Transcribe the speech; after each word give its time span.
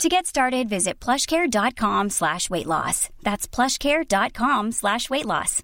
To 0.00 0.08
get 0.08 0.26
started, 0.26 0.68
visit 0.68 0.98
plushcare.com 0.98 2.10
slash 2.10 2.50
weight 2.50 2.66
loss. 2.66 3.08
That's 3.22 3.46
plushcare.com 3.46 4.72
slash 4.72 5.08
weight 5.10 5.26
loss. 5.26 5.62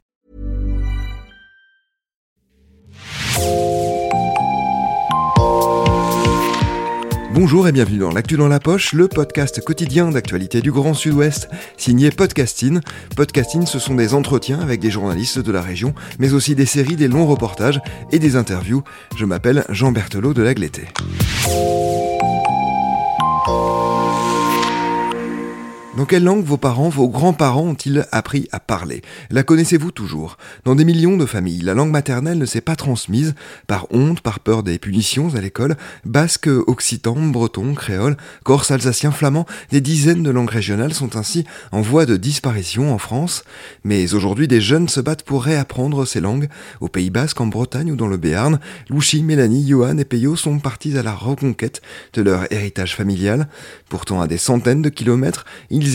Bonjour 7.33 7.69
et 7.69 7.73
bienvenue 7.73 7.99
dans 7.99 8.11
L'actu 8.11 8.37
dans 8.37 8.49
la 8.49 8.59
poche, 8.59 8.93
le 8.93 9.07
podcast 9.07 9.63
quotidien 9.63 10.11
d'actualité 10.11 10.61
du 10.61 10.73
Grand 10.73 10.95
Sud-Ouest, 10.95 11.49
signé 11.77 12.11
Podcasting. 12.11 12.81
Podcasting, 13.17 13.67
ce 13.67 13.79
sont 13.79 13.95
des 13.95 14.15
entretiens 14.15 14.61
avec 14.61 14.81
des 14.81 14.91
journalistes 14.91 15.39
de 15.39 15.53
la 15.53 15.63
région, 15.63 15.95
mais 16.19 16.33
aussi 16.33 16.55
des 16.55 16.67
séries, 16.67 16.97
des 16.97 17.09
longs 17.09 17.27
reportages 17.27 17.81
et 18.13 18.19
des 18.19 18.37
interviews. 18.37 18.83
Je 19.17 19.25
m'appelle 19.25 19.65
Jean 19.69 19.93
Berthelot 19.93 20.35
de 20.35 20.43
Lagleté. 20.43 20.89
Dans 25.99 26.05
quelle 26.05 26.23
langue 26.23 26.45
vos 26.45 26.59
parents, 26.59 26.91
vos 26.91 27.09
grands-parents 27.09 27.71
ont-ils 27.71 28.07
appris 28.13 28.49
à 28.53 28.61
parler? 28.61 29.03
La 29.31 29.43
connaissez-vous 29.43 29.91
toujours? 29.91 30.39
Dans 30.65 30.77
des 30.77 30.85
millions 30.85 31.17
de 31.17 31.27
familles, 31.27 31.63
la 31.63 31.75
langue 31.75 31.91
maternelle 31.91 32.39
ne 32.39 32.47
s'est 32.47 32.61
pas 32.61 32.77
transmise 32.77 33.35
par 33.67 33.89
honte, 33.91 34.21
par 34.21 34.39
peur 34.39 34.63
des 34.63 34.79
punitions 34.79 35.35
à 35.35 35.41
l'école. 35.41 35.77
Basque, 36.05 36.47
occitan, 36.69 37.17
breton, 37.17 37.75
créole, 37.75 38.17
corse, 38.45 38.71
alsacien, 38.71 39.11
flamand, 39.11 39.45
des 39.73 39.81
dizaines 39.81 40.23
de 40.23 40.31
langues 40.31 40.51
régionales 40.51 40.95
sont 40.95 41.17
ainsi 41.17 41.45
en 41.73 41.81
voie 41.81 42.07
de 42.07 42.17
disparition 42.17 42.95
en 42.95 42.99
France. 42.99 43.43
Mais 43.83 44.15
aujourd'hui, 44.15 44.47
des 44.47 44.61
jeunes 44.61 44.89
se 44.89 45.01
battent 45.01 45.25
pour 45.25 45.43
réapprendre 45.43 46.07
ces 46.07 46.21
langues. 46.21 46.49
Au 46.81 46.87
Pays 46.87 47.11
Basque, 47.11 47.41
en 47.41 47.49
Bretagne 47.49 47.91
ou 47.91 47.97
dans 47.97 48.07
le 48.07 48.19
Béarn, 48.19 48.61
Louchi, 48.89 49.25
Mélanie, 49.25 49.67
Johan 49.67 49.99
et 49.99 50.05
Peyo 50.05 50.37
sont 50.37 50.61
partis 50.61 50.97
à 50.97 51.03
la 51.03 51.13
reconquête 51.13 51.83
de 52.13 52.23
leur 52.23 52.53
héritage 52.53 52.95
familial. 52.95 53.49
Pourtant, 53.89 54.21
à 54.21 54.29
des 54.29 54.39
centaines 54.39 54.83
de 54.83 54.91
kilomètres, 54.91 55.45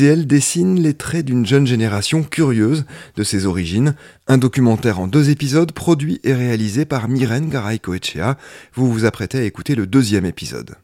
et 0.02 0.06
elles 0.06 0.26
dessinent 0.26 0.82
les 0.82 0.94
traits 0.94 1.26
d'une 1.26 1.46
jeune 1.46 1.68
génération 1.68 2.24
curieuse 2.24 2.86
de 3.16 3.24
ses 3.24 3.46
origines. 3.46 3.96
Un 4.28 4.38
documentaire 4.38 5.00
en 5.00 5.08
deux 5.08 5.30
épisodes 5.30 5.72
produit 5.72 6.20
et 6.24 6.34
réalisé 6.34 6.86
par 6.86 7.10
Myrène 7.10 7.50
Garay-Coetchea. 7.50 8.38
Vous 8.74 8.92
vous 8.92 9.06
apprêtez 9.06 9.40
à 9.40 9.44
écouter 9.44 9.76
le 9.76 9.86
deuxième 9.86 10.26
épisode. 10.26 10.76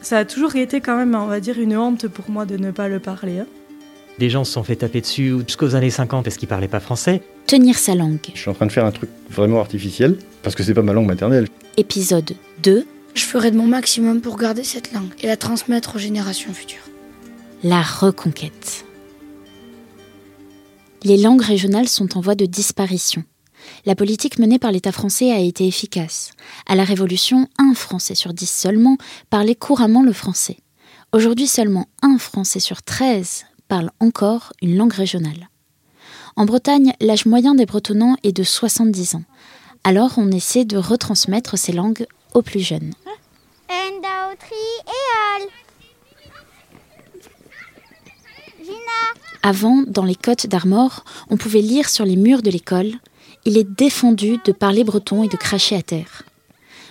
Ça 0.00 0.18
a 0.18 0.24
toujours 0.24 0.56
été 0.56 0.80
quand 0.80 0.96
même, 0.96 1.14
on 1.14 1.26
va 1.26 1.40
dire, 1.40 1.58
une 1.58 1.76
honte 1.76 2.08
pour 2.08 2.30
moi 2.30 2.46
de 2.46 2.56
ne 2.56 2.70
pas 2.70 2.88
le 2.88 3.00
parler. 3.00 3.40
Hein. 3.40 3.46
Des 4.18 4.30
gens 4.30 4.44
se 4.44 4.52
sont 4.52 4.64
fait 4.64 4.76
taper 4.76 5.00
dessus 5.00 5.34
jusqu'aux 5.46 5.74
années 5.74 5.90
50 5.90 6.24
parce 6.24 6.36
qu'ils 6.36 6.48
parlaient 6.48 6.68
pas 6.68 6.80
français. 6.80 7.22
Tenir 7.46 7.76
sa 7.76 7.94
langue. 7.94 8.18
Je 8.34 8.40
suis 8.40 8.50
en 8.50 8.54
train 8.54 8.66
de 8.66 8.72
faire 8.72 8.84
un 8.84 8.92
truc 8.92 9.10
vraiment 9.30 9.60
artificiel 9.60 10.16
parce 10.42 10.54
que 10.54 10.62
c'est 10.62 10.74
pas 10.74 10.82
ma 10.82 10.92
langue 10.92 11.06
maternelle. 11.06 11.48
Épisode 11.76 12.32
2. 12.62 12.86
Je 13.14 13.24
ferai 13.24 13.50
de 13.50 13.56
mon 13.56 13.66
maximum 13.66 14.20
pour 14.20 14.36
garder 14.38 14.64
cette 14.64 14.92
langue 14.92 15.10
et 15.20 15.26
la 15.26 15.36
transmettre 15.36 15.96
aux 15.96 15.98
générations 15.98 16.52
futures 16.52 16.91
la 17.62 17.80
reconquête. 17.80 18.84
Les 21.04 21.16
langues 21.16 21.42
régionales 21.42 21.88
sont 21.88 22.18
en 22.18 22.20
voie 22.20 22.34
de 22.34 22.46
disparition. 22.46 23.22
La 23.86 23.94
politique 23.94 24.40
menée 24.40 24.58
par 24.58 24.72
l'État 24.72 24.90
français 24.90 25.30
a 25.30 25.38
été 25.38 25.66
efficace. 25.66 26.32
À 26.66 26.74
la 26.74 26.82
Révolution, 26.82 27.48
un 27.58 27.74
Français 27.74 28.16
sur 28.16 28.34
dix 28.34 28.50
seulement 28.50 28.96
parlait 29.30 29.54
couramment 29.54 30.02
le 30.02 30.12
français. 30.12 30.58
Aujourd'hui, 31.12 31.46
seulement 31.46 31.86
un 32.02 32.18
Français 32.18 32.58
sur 32.58 32.82
treize 32.82 33.44
parle 33.68 33.90
encore 34.00 34.52
une 34.60 34.76
langue 34.76 34.92
régionale. 34.92 35.48
En 36.34 36.46
Bretagne, 36.46 36.94
l'âge 37.00 37.26
moyen 37.26 37.54
des 37.54 37.66
Bretonnants 37.66 38.16
est 38.24 38.32
de 38.32 38.42
70 38.42 39.16
ans. 39.16 39.24
Alors, 39.84 40.14
on 40.16 40.30
essaie 40.32 40.64
de 40.64 40.78
retransmettre 40.78 41.56
ces 41.56 41.72
langues 41.72 42.06
aux 42.34 42.42
plus 42.42 42.60
jeunes. 42.60 42.92
Avant, 49.42 49.82
dans 49.86 50.04
les 50.04 50.14
côtes 50.14 50.46
d'Armor, 50.46 51.04
on 51.28 51.36
pouvait 51.36 51.62
lire 51.62 51.88
sur 51.88 52.04
les 52.04 52.16
murs 52.16 52.42
de 52.42 52.50
l'école 52.50 52.92
Il 53.44 53.58
est 53.58 53.68
défendu 53.68 54.38
de 54.44 54.52
parler 54.52 54.84
breton 54.84 55.24
et 55.24 55.28
de 55.28 55.36
cracher 55.36 55.74
à 55.74 55.82
terre. 55.82 56.22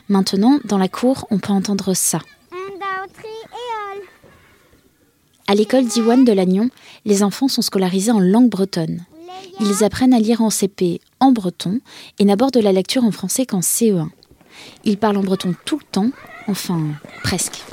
Maintenant, 0.10 0.60
dans 0.66 0.78
la 0.78 0.90
cour, 0.90 1.28
on 1.32 1.40
peut 1.40 1.54
entendre 1.54 1.94
ça. 1.94 2.20
À 5.48 5.56
l'école 5.56 5.86
d'Iwan 5.86 6.26
de 6.26 6.32
Lannion, 6.34 6.70
les 7.06 7.24
enfants 7.24 7.48
sont 7.48 7.62
scolarisés 7.62 8.12
en 8.12 8.20
langue 8.20 8.50
bretonne. 8.50 9.06
Ils 9.60 9.84
apprennent 9.84 10.14
à 10.14 10.20
lire 10.20 10.42
en 10.42 10.50
CP 10.50 11.00
en 11.20 11.32
breton 11.32 11.80
et 12.20 12.26
n'abordent 12.26 12.58
la 12.58 12.72
lecture 12.74 13.04
en 13.04 13.12
français 13.12 13.46
qu'en 13.46 13.60
CE1. 13.62 14.10
Ils 14.84 14.98
parlent 14.98 15.18
en 15.18 15.24
breton 15.24 15.56
tout 15.66 15.80
le 15.80 15.86
temps, 15.90 16.12
enfin 16.48 16.82
presque. 17.24 17.64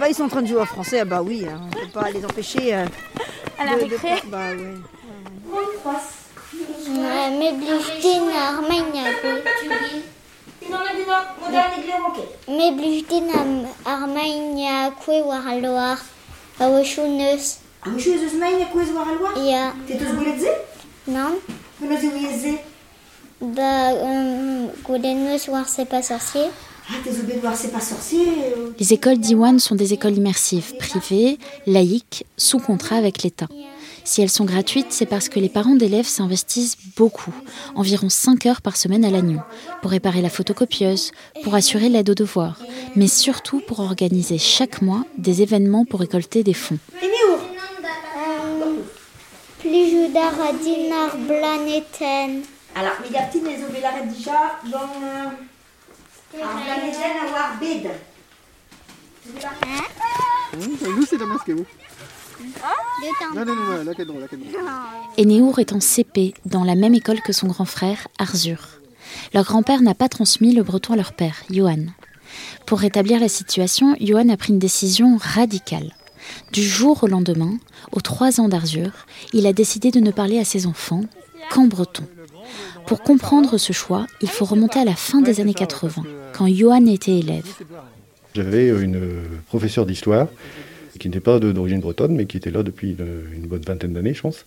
Bah 0.00 0.08
ils 0.08 0.14
sont 0.14 0.24
en 0.24 0.28
train 0.28 0.40
de 0.40 0.46
jouer 0.46 0.62
au 0.62 0.64
français, 0.64 1.00
ah 1.00 1.04
bah 1.04 1.20
oui, 1.22 1.46
hein, 1.46 1.60
on 1.66 1.78
peut 1.78 1.92
pas 1.92 2.10
les 2.10 2.24
empêcher. 2.24 2.74
Euh, 2.74 2.86
à 3.58 3.66
la 3.66 3.72
récré 3.72 4.22
Bah 4.28 4.38
oui. 4.56 4.80
Me 12.48 12.70
blühten 12.76 13.30
am 13.34 13.66
Armenia 13.84 14.90
kwe 15.04 15.20
war 15.22 15.46
a 15.46 15.56
loar 15.60 15.98
a 16.58 16.68
wechouneus. 16.70 17.58
A 17.84 17.90
wechouneus 17.90 18.34
main 18.38 18.62
a 18.62 18.66
kwez 18.72 18.90
war 18.94 19.06
a 19.06 19.12
loar 19.12 19.36
Ja. 19.44 19.72
Tetos 19.86 20.14
goulet 20.14 20.38
ze 20.38 20.48
Non. 21.08 21.38
Bah, 23.40 23.92
goulet 24.84 25.48
war 25.48 25.68
c'est 25.68 25.84
pas 25.84 26.02
sorcier. 26.02 26.48
Ah, 26.92 26.96
euh. 27.06 28.70
Les 28.78 28.92
écoles 28.92 29.18
d'Iwan 29.18 29.58
sont 29.60 29.76
des 29.76 29.92
écoles 29.92 30.16
immersives, 30.16 30.76
privées, 30.76 31.38
laïques, 31.66 32.26
sous 32.36 32.58
contrat 32.58 32.96
avec 32.96 33.22
l'État. 33.22 33.46
Si 34.02 34.22
elles 34.22 34.30
sont 34.30 34.44
gratuites, 34.44 34.88
c'est 34.90 35.06
parce 35.06 35.28
que 35.28 35.38
les 35.38 35.48
parents 35.48 35.76
d'élèves 35.76 36.06
s'investissent 36.06 36.76
beaucoup, 36.96 37.34
environ 37.76 38.08
5 38.08 38.46
heures 38.46 38.60
par 38.60 38.76
semaine 38.76 39.04
à 39.04 39.10
l'agneau, 39.10 39.40
pour 39.82 39.92
réparer 39.92 40.20
la 40.20 40.30
photocopieuse, 40.30 41.12
pour 41.44 41.54
assurer 41.54 41.88
l'aide 41.88 42.10
aux 42.10 42.14
devoirs, 42.14 42.58
mais 42.96 43.06
surtout 43.06 43.60
pour 43.60 43.78
organiser 43.80 44.38
chaque 44.38 44.82
mois 44.82 45.04
des 45.16 45.42
événements 45.42 45.84
pour 45.84 46.00
récolter 46.00 46.42
des 46.42 46.54
fonds. 46.54 46.78
Alors, 52.74 52.92
il 56.32 56.38
y 56.38 56.42
a 56.42 56.46
petit 56.46 57.02
les 57.02 58.22
déjà 59.34 59.50
dans 64.04 64.14
Enéour 65.18 65.58
est 65.58 65.72
en 65.72 65.80
CP, 65.80 66.34
dans 66.46 66.64
la 66.64 66.74
même 66.74 66.94
école 66.94 67.20
que 67.20 67.32
son 67.32 67.48
grand 67.48 67.64
frère, 67.64 68.08
Arzur. 68.18 68.80
Leur 69.34 69.44
grand-père 69.44 69.82
n'a 69.82 69.94
pas 69.94 70.08
transmis 70.08 70.54
le 70.54 70.62
breton 70.62 70.94
à 70.94 70.96
leur 70.96 71.12
père, 71.12 71.42
Johan. 71.50 71.86
Pour 72.66 72.78
rétablir 72.78 73.20
la 73.20 73.28
situation, 73.28 73.96
Johan 74.00 74.28
a 74.28 74.36
pris 74.36 74.52
une 74.52 74.58
décision 74.58 75.18
radicale. 75.20 75.94
Du 76.52 76.62
jour 76.62 77.02
au 77.02 77.06
lendemain, 77.06 77.58
aux 77.92 78.00
trois 78.00 78.40
ans 78.40 78.48
d'Arzur, 78.48 79.06
il 79.32 79.46
a 79.46 79.52
décidé 79.52 79.90
de 79.90 80.00
ne 80.00 80.10
parler 80.10 80.38
à 80.38 80.44
ses 80.44 80.66
enfants 80.66 81.02
qu'en 81.50 81.66
breton. 81.66 82.04
Pour 82.86 83.02
comprendre 83.02 83.58
ce 83.58 83.72
choix, 83.72 84.06
il 84.20 84.28
faut 84.28 84.44
remonter 84.44 84.80
à 84.80 84.84
la 84.84 84.94
fin 84.94 85.20
des 85.20 85.40
années 85.40 85.54
80, 85.54 86.02
quand 86.32 86.46
Johan 86.48 86.86
était 86.86 87.18
élève. 87.18 87.46
J'avais 88.34 88.68
une 88.68 89.00
professeure 89.48 89.86
d'histoire 89.86 90.28
qui 90.98 91.08
n'était 91.08 91.20
pas 91.20 91.40
d'origine 91.40 91.80
bretonne, 91.80 92.14
mais 92.14 92.26
qui 92.26 92.36
était 92.36 92.50
là 92.50 92.62
depuis 92.62 92.96
une, 92.98 93.46
bonne 93.46 93.62
vingtaine 93.62 93.92
d'années, 93.92 94.14
je 94.14 94.20
pense, 94.20 94.46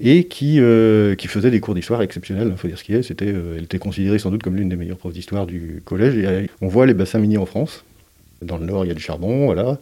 et 0.00 0.24
qui, 0.24 0.60
euh, 0.60 1.14
faisait 1.16 1.50
des 1.50 1.60
cours 1.60 1.74
d'histoire 1.74 2.00
exceptionnels. 2.00 2.48
Il 2.50 2.56
faut 2.56 2.68
dire 2.68 2.78
ce 2.78 2.84
qu'il 2.84 2.94
est. 2.94 3.02
C'était, 3.02 3.26
euh, 3.28 3.56
elle 3.56 3.64
était 3.64 3.78
considérée 3.78 4.18
sans 4.18 4.30
doute 4.30 4.42
comme 4.42 4.56
l'une 4.56 4.68
des 4.68 4.76
meilleures 4.76 4.96
profs 4.96 5.12
d'histoire 5.12 5.46
du 5.46 5.82
collège. 5.84 6.16
Et 6.16 6.48
on 6.60 6.68
voit 6.68 6.86
les 6.86 6.94
bassins 6.94 7.18
miniers 7.18 7.38
en 7.38 7.46
France. 7.46 7.84
Dans 8.40 8.56
le 8.56 8.66
nord, 8.66 8.84
il 8.84 8.88
y 8.88 8.90
a 8.90 8.94
du 8.94 9.02
charbon, 9.02 9.46
voilà. 9.46 9.78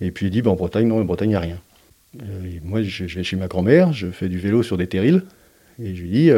Et 0.00 0.10
puis 0.10 0.26
il 0.26 0.30
dit, 0.30 0.42
ben, 0.42 0.50
en 0.50 0.56
Bretagne, 0.56 0.88
non, 0.88 1.00
en 1.00 1.04
Bretagne, 1.04 1.28
il 1.28 1.32
n'y 1.32 1.36
a 1.36 1.40
rien. 1.40 1.58
Euh, 2.22 2.58
moi, 2.64 2.82
je, 2.82 3.04
vais 3.04 3.22
chez 3.22 3.36
ma 3.36 3.46
grand-mère, 3.46 3.92
je 3.92 4.08
fais 4.08 4.28
du 4.28 4.38
vélo 4.38 4.62
sur 4.62 4.76
des 4.76 4.86
terrils, 4.86 5.22
et 5.82 5.94
je 5.94 6.02
lui 6.02 6.10
dis, 6.10 6.30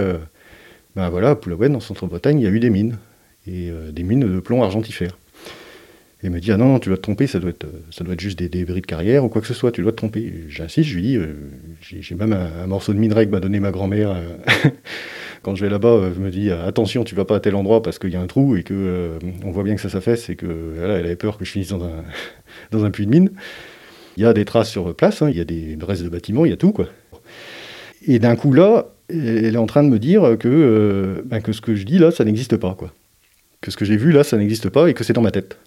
ben 0.96 1.08
voilà, 1.10 1.30
à 1.30 1.34
Poulaouen, 1.36 1.74
en 1.74 1.80
centre-Bretagne, 1.80 2.40
il 2.40 2.44
y 2.44 2.46
a 2.46 2.50
eu 2.50 2.60
des 2.60 2.70
mines, 2.70 2.98
et 3.46 3.70
euh, 3.70 3.92
des 3.92 4.02
mines 4.02 4.20
de 4.20 4.40
plomb 4.40 4.62
argentifère. 4.62 5.16
Et 6.24 6.28
il 6.28 6.32
me 6.32 6.40
dit 6.40 6.50
Ah 6.50 6.56
non, 6.56 6.68
non, 6.68 6.78
tu 6.78 6.88
dois 6.88 6.96
te 6.96 7.02
tromper, 7.02 7.26
ça 7.26 7.38
doit 7.38 7.50
être, 7.50 7.66
ça 7.90 8.02
doit 8.02 8.14
être 8.14 8.20
juste 8.20 8.38
des 8.38 8.48
débris 8.48 8.80
de 8.80 8.86
carrière 8.86 9.24
ou 9.24 9.28
quoi 9.28 9.42
que 9.42 9.46
ce 9.46 9.52
soit, 9.52 9.70
tu 9.70 9.82
dois 9.82 9.92
te 9.92 9.98
tromper. 9.98 10.32
J'insiste, 10.48 10.88
je 10.88 10.94
lui 10.94 11.02
dis 11.02 11.16
euh, 11.18 11.34
J'ai 11.82 12.14
même 12.14 12.32
un, 12.32 12.66
morceau 12.66 12.94
de 12.94 12.98
minerai 12.98 13.26
que 13.26 13.30
m'a 13.30 13.40
donné 13.40 13.60
ma 13.60 13.70
grand-mère. 13.70 14.10
euh, 14.10 14.70
Quand 15.42 15.54
je 15.54 15.62
vais 15.62 15.70
là-bas, 15.70 15.88
euh, 15.88 16.12
je 16.14 16.20
me 16.20 16.30
dis 16.30 16.50
Attention, 16.50 17.04
tu 17.04 17.14
vas 17.14 17.26
pas 17.26 17.36
à 17.36 17.40
tel 17.40 17.54
endroit 17.54 17.82
parce 17.82 17.98
qu'il 17.98 18.08
y 18.08 18.16
a 18.16 18.20
un 18.22 18.26
trou 18.26 18.56
et 18.56 18.62
que 18.62 18.72
euh, 18.72 19.18
on 19.44 19.50
voit 19.50 19.64
bien 19.64 19.74
que 19.74 19.82
ça 19.82 19.90
s'affaisse 19.90 20.30
et 20.30 20.36
que 20.36 20.46
voilà, 20.78 20.94
elle 20.94 21.04
avait 21.04 21.16
peur 21.16 21.36
que 21.36 21.44
je 21.44 21.50
finisse 21.50 21.68
dans 21.68 21.84
un, 21.84 22.04
dans 22.70 22.86
un 22.86 22.90
puits 22.90 23.04
de 23.04 23.10
mine. 23.10 23.30
Il 24.16 24.22
y 24.22 24.26
a 24.26 24.32
des 24.32 24.46
traces 24.46 24.70
sur 24.70 24.94
place, 24.96 25.20
hein, 25.20 25.28
il 25.28 25.36
y 25.36 25.40
a 25.40 25.44
des 25.44 25.76
restes 25.82 26.04
de 26.04 26.08
bâtiments, 26.08 26.46
il 26.46 26.50
y 26.50 26.54
a 26.54 26.56
tout 26.56 26.72
quoi. 26.72 26.86
Et 28.06 28.18
d'un 28.18 28.36
coup 28.36 28.52
là, 28.52 28.93
elle 29.08 29.54
est 29.54 29.58
en 29.58 29.66
train 29.66 29.82
de 29.82 29.88
me 29.88 29.98
dire 29.98 30.36
que, 30.38 30.48
euh, 30.48 31.22
ben, 31.24 31.40
que 31.40 31.52
ce 31.52 31.60
que 31.60 31.74
je 31.74 31.84
dis 31.84 31.98
là, 31.98 32.10
ça 32.10 32.24
n'existe 32.24 32.56
pas 32.56 32.74
quoi. 32.74 32.92
Que 33.60 33.70
ce 33.70 33.76
que 33.76 33.84
j'ai 33.84 33.96
vu 33.96 34.12
là, 34.12 34.24
ça 34.24 34.36
n'existe 34.36 34.68
pas 34.68 34.88
et 34.88 34.94
que 34.94 35.04
c'est 35.04 35.12
dans 35.12 35.22
ma 35.22 35.30
tête. 35.30 35.58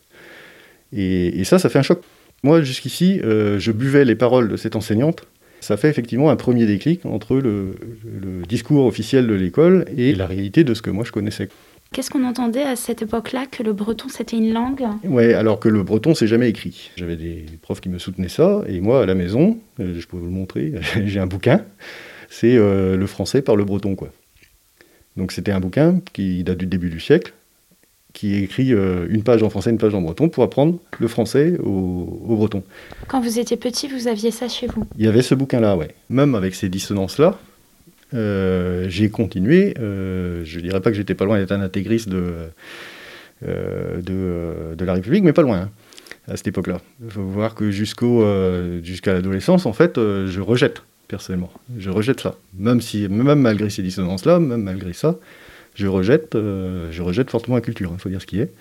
Et, 0.93 1.39
et 1.39 1.43
ça, 1.43 1.59
ça 1.59 1.69
fait 1.69 1.79
un 1.79 1.83
choc. 1.83 2.01
Moi, 2.43 2.61
jusqu'ici, 2.61 3.19
euh, 3.23 3.59
je 3.59 3.71
buvais 3.71 4.05
les 4.05 4.15
paroles 4.15 4.47
de 4.47 4.57
cette 4.57 4.75
enseignante. 4.75 5.23
Ça 5.59 5.75
fait 5.75 5.89
effectivement 5.89 6.29
un 6.29 6.35
premier 6.35 6.65
déclic 6.65 7.05
entre 7.05 7.37
le, 7.37 7.75
le 8.05 8.43
discours 8.47 8.85
officiel 8.85 9.25
de 9.27 9.33
l'école 9.33 9.85
et 9.97 10.13
la 10.13 10.27
réalité 10.27 10.63
de 10.63 10.73
ce 10.73 10.83
que 10.83 10.91
moi 10.91 11.03
je 11.03 11.11
connaissais. 11.11 11.49
Qu'est-ce 11.93 12.11
qu'on 12.11 12.25
entendait 12.25 12.63
à 12.63 12.75
cette 12.75 13.01
époque-là 13.01 13.45
que 13.49 13.63
le 13.63 13.73
breton 13.73 14.07
c'était 14.09 14.37
une 14.37 14.53
langue? 14.53 14.83
Ouais, 15.03 15.33
alors 15.33 15.59
que 15.59 15.69
le 15.69 15.83
breton, 15.83 16.13
c'est 16.13 16.27
jamais 16.27 16.49
écrit. 16.49 16.91
J'avais 16.97 17.15
des 17.15 17.45
profs 17.61 17.81
qui 17.81 17.89
me 17.89 17.97
soutenaient 17.97 18.29
ça, 18.29 18.61
et 18.67 18.81
moi, 18.81 19.01
à 19.01 19.05
la 19.05 19.15
maison, 19.15 19.57
euh, 19.79 19.95
je 19.97 20.05
peux 20.05 20.17
vous 20.17 20.25
le 20.25 20.31
montrer, 20.31 20.73
j'ai 21.05 21.19
un 21.19 21.27
bouquin, 21.27 21.63
c'est 22.29 22.55
euh, 22.57 22.97
le 22.97 23.07
français 23.07 23.41
par 23.41 23.55
le 23.55 23.65
breton, 23.65 23.95
quoi. 23.95 24.09
Donc 25.15 25.31
c'était 25.31 25.51
un 25.51 25.59
bouquin 25.59 26.01
qui 26.13 26.43
date 26.43 26.57
du 26.57 26.67
début 26.67 26.89
du 26.89 26.99
siècle, 26.99 27.33
qui 28.13 28.35
écrit 28.35 28.73
euh, 28.73 29.07
une 29.09 29.23
page 29.23 29.43
en 29.43 29.49
français, 29.49 29.69
une 29.69 29.77
page 29.77 29.93
en 29.93 30.01
breton, 30.01 30.29
pour 30.29 30.43
apprendre 30.43 30.79
le 30.99 31.07
français 31.07 31.57
au, 31.63 32.23
au 32.27 32.35
breton. 32.35 32.63
Quand 33.07 33.21
vous 33.21 33.39
étiez 33.39 33.57
petit, 33.57 33.87
vous 33.87 34.07
aviez 34.07 34.31
ça 34.31 34.47
chez 34.47 34.67
vous? 34.67 34.85
Il 34.97 35.05
y 35.05 35.07
avait 35.07 35.21
ce 35.21 35.35
bouquin-là, 35.35 35.75
ouais. 35.75 35.95
Même 36.09 36.35
avec 36.35 36.55
ces 36.55 36.69
dissonances-là, 36.69 37.39
euh, 38.13 38.87
j'ai 38.89 39.09
continué. 39.09 39.73
je 39.77 40.59
dirais 40.59 40.81
pas 40.81 40.91
que 40.91 40.97
j'étais 40.97 41.15
pas 41.15 41.25
loin 41.25 41.39
d'être 41.39 41.51
un 41.51 41.61
intégriste 41.61 42.09
de, 42.09 42.47
de, 43.43 44.75
de 44.75 44.85
la 44.85 44.93
République, 44.93 45.23
mais 45.23 45.33
pas 45.33 45.43
loin, 45.43 45.57
hein, 45.57 45.69
à 46.27 46.37
cette 46.37 46.47
époque-là. 46.47 46.79
Il 47.03 47.11
faut 47.11 47.23
voir 47.23 47.53
que 47.53 47.69
jusqu'au, 47.71 48.23
euh, 48.23 48.81
jusqu'à 48.83 49.13
l'adolescence, 49.13 49.65
en 49.65 49.73
fait, 49.73 49.97
euh, 49.97 50.27
je 50.27 50.41
rejette, 50.41 50.83
personnellement. 51.07 51.51
Je 51.77 51.89
rejette 51.89 52.21
ça. 52.21 52.35
Même, 52.57 52.81
si, 52.81 53.07
même 53.07 53.39
malgré 53.39 53.69
ces 53.69 53.81
dissonances-là, 53.81 54.39
même 54.39 54.63
malgré 54.63 54.93
ça, 54.93 55.17
je 55.75 55.87
rejette, 55.87 56.35
euh, 56.35 56.91
je 56.91 57.01
rejette 57.01 57.29
fortement 57.29 57.55
la 57.55 57.61
culture, 57.61 57.91
il 57.93 57.99
faut 57.99 58.09
dire 58.09 58.21
ce 58.21 58.25
qui 58.25 58.39
est. 58.39 58.51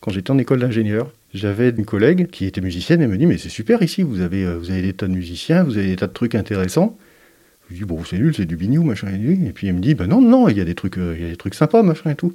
Quand 0.00 0.10
j'étais 0.10 0.32
en 0.32 0.38
école 0.38 0.58
d'ingénieur, 0.58 1.12
j'avais 1.32 1.70
une 1.70 1.84
collègue 1.84 2.28
qui 2.28 2.46
était 2.46 2.60
musicienne 2.60 3.00
et 3.00 3.06
me 3.06 3.16
dit 3.16 3.26
Mais 3.26 3.38
c'est 3.38 3.48
super 3.48 3.82
ici, 3.82 4.02
vous 4.02 4.20
avez, 4.20 4.44
euh, 4.44 4.58
vous 4.58 4.70
avez 4.70 4.82
des 4.82 4.92
tas 4.92 5.06
de 5.06 5.12
musiciens, 5.12 5.62
vous 5.62 5.78
avez 5.78 5.86
des 5.86 5.96
tas 5.96 6.08
de 6.08 6.12
trucs 6.12 6.34
intéressants. 6.34 6.98
Je 7.68 7.74
lui 7.74 7.80
dis 7.80 7.84
Bon, 7.84 8.02
c'est 8.04 8.18
nul, 8.18 8.34
c'est 8.34 8.44
du 8.44 8.56
bignou, 8.56 8.82
machin 8.82 9.08
et 9.08 9.18
tout. 9.18 9.46
Et 9.46 9.52
puis 9.52 9.68
elle 9.68 9.74
me 9.74 9.80
dit 9.80 9.94
Ben 9.94 10.08
non, 10.08 10.20
non, 10.20 10.48
il 10.48 10.58
y, 10.58 10.60
a 10.60 10.64
des 10.64 10.74
trucs, 10.74 10.98
euh, 10.98 11.14
il 11.16 11.22
y 11.22 11.26
a 11.26 11.30
des 11.30 11.36
trucs 11.36 11.54
sympas, 11.54 11.82
machin 11.84 12.10
et 12.10 12.16
tout. 12.16 12.34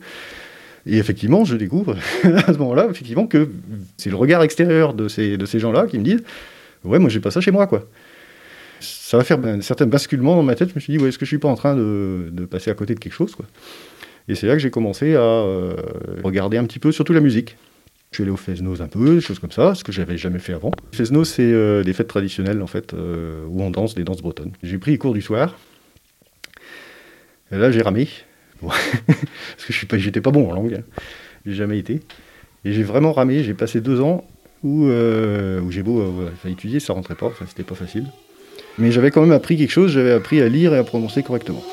Et 0.85 0.97
effectivement, 0.97 1.43
je 1.43 1.57
découvre 1.57 1.97
à 2.23 2.53
ce 2.53 2.57
moment-là, 2.57 2.87
effectivement, 2.89 3.27
que 3.27 3.49
c'est 3.97 4.09
le 4.09 4.15
regard 4.15 4.41
extérieur 4.43 4.93
de 4.93 5.09
ces, 5.09 5.35
de 5.35 5.45
ces 5.45 5.59
gens-là 5.59 5.87
qui 5.87 5.99
me 5.99 6.03
disent 6.03 6.23
Ouais, 6.85 6.99
moi 6.99 7.09
j'ai 7.09 7.19
pas 7.19 7.31
ça 7.31 7.41
chez 7.41 7.51
moi, 7.51 7.67
quoi. 7.67 7.85
Ça 8.79 9.17
va 9.17 9.23
faire 9.23 9.39
un 9.43 9.61
certain 9.61 9.85
basculement 9.85 10.35
dans 10.35 10.43
ma 10.43 10.55
tête. 10.55 10.69
Je 10.69 10.75
me 10.75 10.79
suis 10.79 10.97
dit 10.97 11.03
est-ce 11.03 11.17
que 11.17 11.25
je 11.25 11.29
suis 11.29 11.37
pas 11.37 11.47
en 11.47 11.55
train 11.55 11.75
de, 11.75 12.47
passer 12.49 12.71
à 12.71 12.73
côté 12.73 12.95
de 12.95 12.99
quelque 12.99 13.13
chose, 13.13 13.35
Et 14.27 14.35
c'est 14.35 14.47
là 14.47 14.53
que 14.53 14.59
j'ai 14.59 14.71
commencé 14.71 15.15
à 15.15 15.21
euh, 15.21 15.75
regarder 16.23 16.57
un 16.57 16.65
petit 16.65 16.79
peu, 16.79 16.91
surtout 16.91 17.13
la 17.13 17.21
musique. 17.21 17.57
Je 18.11 18.17
suis 18.17 18.23
allé 18.23 18.31
au 18.31 18.37
Fesnos 18.37 18.81
un 18.81 18.87
peu, 18.87 19.15
des 19.15 19.21
choses 19.21 19.39
comme 19.39 19.51
ça, 19.51 19.75
ce 19.75 19.83
que 19.83 19.91
j'avais 19.91 20.17
jamais 20.17 20.39
fait 20.39 20.53
avant. 20.53 20.71
Fesnos, 20.91 21.29
c'est 21.29 21.43
euh, 21.43 21.83
des 21.83 21.93
fêtes 21.93 22.07
traditionnelles, 22.07 22.61
en 22.61 22.67
fait, 22.67 22.93
euh, 22.93 23.45
où 23.47 23.61
on 23.61 23.69
danse 23.69 23.95
des 23.95 24.03
danses 24.03 24.21
bretonnes. 24.21 24.53
J'ai 24.63 24.77
pris 24.77 24.91
les 24.91 24.97
cours 24.97 25.13
du 25.13 25.21
soir. 25.21 25.57
Et 27.51 27.57
là, 27.57 27.69
j'ai 27.69 27.81
ramé. 27.81 28.07
Parce 28.61 28.77
que 29.65 29.73
je 29.73 29.77
suis 29.77 29.87
pas, 29.87 29.97
j'étais 29.97 30.21
pas 30.21 30.31
bon 30.31 30.49
en 30.49 30.53
langue. 30.53 30.75
hein. 30.75 31.01
J'ai 31.45 31.53
jamais 31.53 31.77
été. 31.77 32.01
Et 32.65 32.73
j'ai 32.73 32.83
vraiment 32.83 33.11
ramé. 33.11 33.43
J'ai 33.43 33.53
passé 33.53 33.81
deux 33.81 34.01
ans 34.01 34.25
où, 34.63 34.87
j'ai 35.69 35.83
beau 35.83 36.01
euh, 36.01 36.29
étudier, 36.45 36.79
ça 36.79 36.93
rentrait 36.93 37.15
pas. 37.15 37.27
Enfin, 37.27 37.45
c'était 37.47 37.63
pas 37.63 37.75
facile. 37.75 38.05
Mais 38.77 38.91
j'avais 38.91 39.11
quand 39.11 39.21
même 39.21 39.31
appris 39.31 39.57
quelque 39.57 39.71
chose. 39.71 39.91
J'avais 39.91 40.11
appris 40.11 40.41
à 40.41 40.49
lire 40.49 40.73
et 40.73 40.77
à 40.77 40.83
prononcer 40.83 41.23
correctement. 41.23 41.63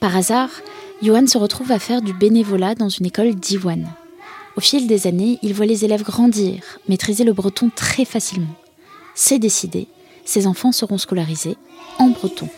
Par 0.00 0.16
hasard, 0.16 0.48
Johan 1.02 1.26
se 1.26 1.36
retrouve 1.36 1.72
à 1.72 1.78
faire 1.78 2.00
du 2.00 2.12
bénévolat 2.14 2.74
dans 2.74 2.88
une 2.88 3.06
école 3.06 3.34
d'Iwan. 3.34 3.86
Au 4.56 4.60
fil 4.60 4.86
des 4.86 5.06
années, 5.06 5.38
il 5.42 5.54
voit 5.54 5.66
les 5.66 5.84
élèves 5.84 6.02
grandir, 6.02 6.78
maîtriser 6.88 7.22
le 7.22 7.32
breton 7.32 7.70
très 7.74 8.04
facilement. 8.04 8.56
C'est 9.14 9.38
décidé, 9.38 9.88
ses 10.24 10.46
enfants 10.46 10.72
seront 10.72 10.98
scolarisés 10.98 11.56
en 11.98 12.08
breton. 12.08 12.48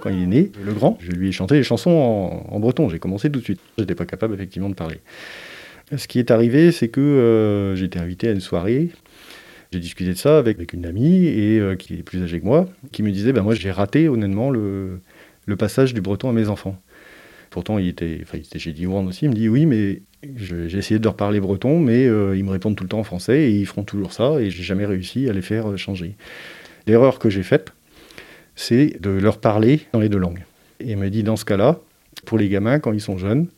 Quand 0.00 0.10
il 0.10 0.22
est 0.22 0.26
né, 0.26 0.52
le 0.64 0.72
grand, 0.72 0.98
je 1.00 1.12
lui 1.12 1.28
ai 1.28 1.32
chanté 1.32 1.54
les 1.54 1.62
chansons 1.62 1.90
en, 1.90 2.60
breton. 2.60 2.88
J'ai 2.88 2.98
commencé 2.98 3.30
tout 3.30 3.40
de 3.40 3.44
suite. 3.44 3.60
J'étais 3.78 3.94
pas 3.94 4.06
capable, 4.06 4.34
effectivement, 4.34 4.68
de 4.68 4.74
parler. 4.74 4.98
Ce 5.96 6.06
qui 6.06 6.18
est 6.18 6.30
arrivé, 6.30 6.70
c'est 6.72 6.88
que 6.88 7.00
euh, 7.00 7.74
j'ai 7.74 7.86
été 7.86 7.98
invité 7.98 8.28
à 8.28 8.32
une 8.32 8.40
soirée. 8.40 8.90
J'ai 9.72 9.80
discuté 9.80 10.10
de 10.10 10.18
ça 10.18 10.38
avec, 10.38 10.72
une 10.72 10.86
amie 10.86 11.26
et, 11.26 11.58
euh, 11.58 11.76
qui 11.76 11.94
est 11.94 12.02
plus 12.02 12.22
âgée 12.22 12.40
que 12.40 12.44
moi, 12.44 12.68
qui 12.92 13.02
me 13.02 13.10
disait 13.10 13.32
ben 13.32 13.42
Moi, 13.42 13.54
j'ai 13.54 13.70
raté, 13.70 14.08
honnêtement, 14.08 14.50
le, 14.50 15.00
passage 15.58 15.94
du 15.94 16.00
breton 16.00 16.28
à 16.28 16.32
mes 16.32 16.48
enfants. 16.48 16.80
Pourtant, 17.50 17.78
il 17.78 17.88
était, 17.88 18.20
enfin, 18.22 18.38
il 18.38 18.44
était 18.44 18.60
chez 18.60 18.72
Diwan 18.72 19.06
aussi. 19.08 19.24
Il 19.24 19.30
me 19.30 19.34
dit 19.34 19.48
Oui, 19.48 19.66
mais 19.66 20.02
j'ai 20.36 20.76
essayé 20.76 20.98
de 20.98 21.04
leur 21.04 21.16
parler 21.16 21.40
breton, 21.40 21.78
mais 21.78 22.06
euh, 22.06 22.36
ils 22.36 22.44
me 22.44 22.50
répondent 22.50 22.76
tout 22.76 22.84
le 22.84 22.88
temps 22.88 22.98
en 22.98 23.04
français 23.04 23.50
et 23.50 23.50
ils 23.50 23.66
feront 23.66 23.84
toujours 23.84 24.12
ça 24.12 24.40
et 24.40 24.50
j'ai 24.50 24.62
jamais 24.62 24.84
réussi 24.84 25.28
à 25.28 25.32
les 25.32 25.42
faire 25.42 25.70
euh, 25.70 25.76
changer. 25.76 26.14
L'erreur 26.86 27.18
que 27.18 27.30
j'ai 27.30 27.42
faite, 27.42 27.72
c'est 28.60 29.00
de 29.00 29.10
leur 29.10 29.38
parler 29.38 29.80
dans 29.92 30.00
les 30.00 30.10
deux 30.10 30.18
langues. 30.18 30.44
Et 30.80 30.90
il 30.90 30.96
me 30.98 31.08
dit 31.08 31.22
dans 31.22 31.36
ce 31.36 31.44
cas-là, 31.46 31.78
pour 32.26 32.36
les 32.36 32.48
gamins, 32.48 32.78
quand 32.78 32.92
ils 32.92 33.00
sont 33.00 33.16
jeunes, 33.16 33.48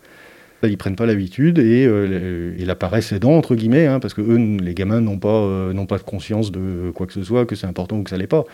ils 0.62 0.78
prennent 0.78 0.94
pas 0.94 1.06
l'habitude 1.06 1.58
et, 1.58 1.86
euh, 1.86 2.54
et 2.56 2.64
la 2.64 2.76
paresse 2.76 3.10
aidant, 3.10 3.32
entre 3.32 3.56
guillemets, 3.56 3.86
hein, 3.86 3.98
parce 3.98 4.14
que 4.14 4.20
eux, 4.20 4.36
les 4.36 4.74
gamins 4.74 5.00
n'ont 5.00 5.18
pas, 5.18 5.28
euh, 5.28 5.86
pas 5.86 5.98
de 5.98 6.04
conscience 6.04 6.52
de 6.52 6.92
quoi 6.94 7.08
que 7.08 7.12
ce 7.12 7.24
soit, 7.24 7.46
que 7.46 7.56
c'est 7.56 7.66
important 7.66 7.98
ou 7.98 8.04
que 8.04 8.10
ça 8.10 8.16
l'est 8.16 8.28
pas. 8.28 8.44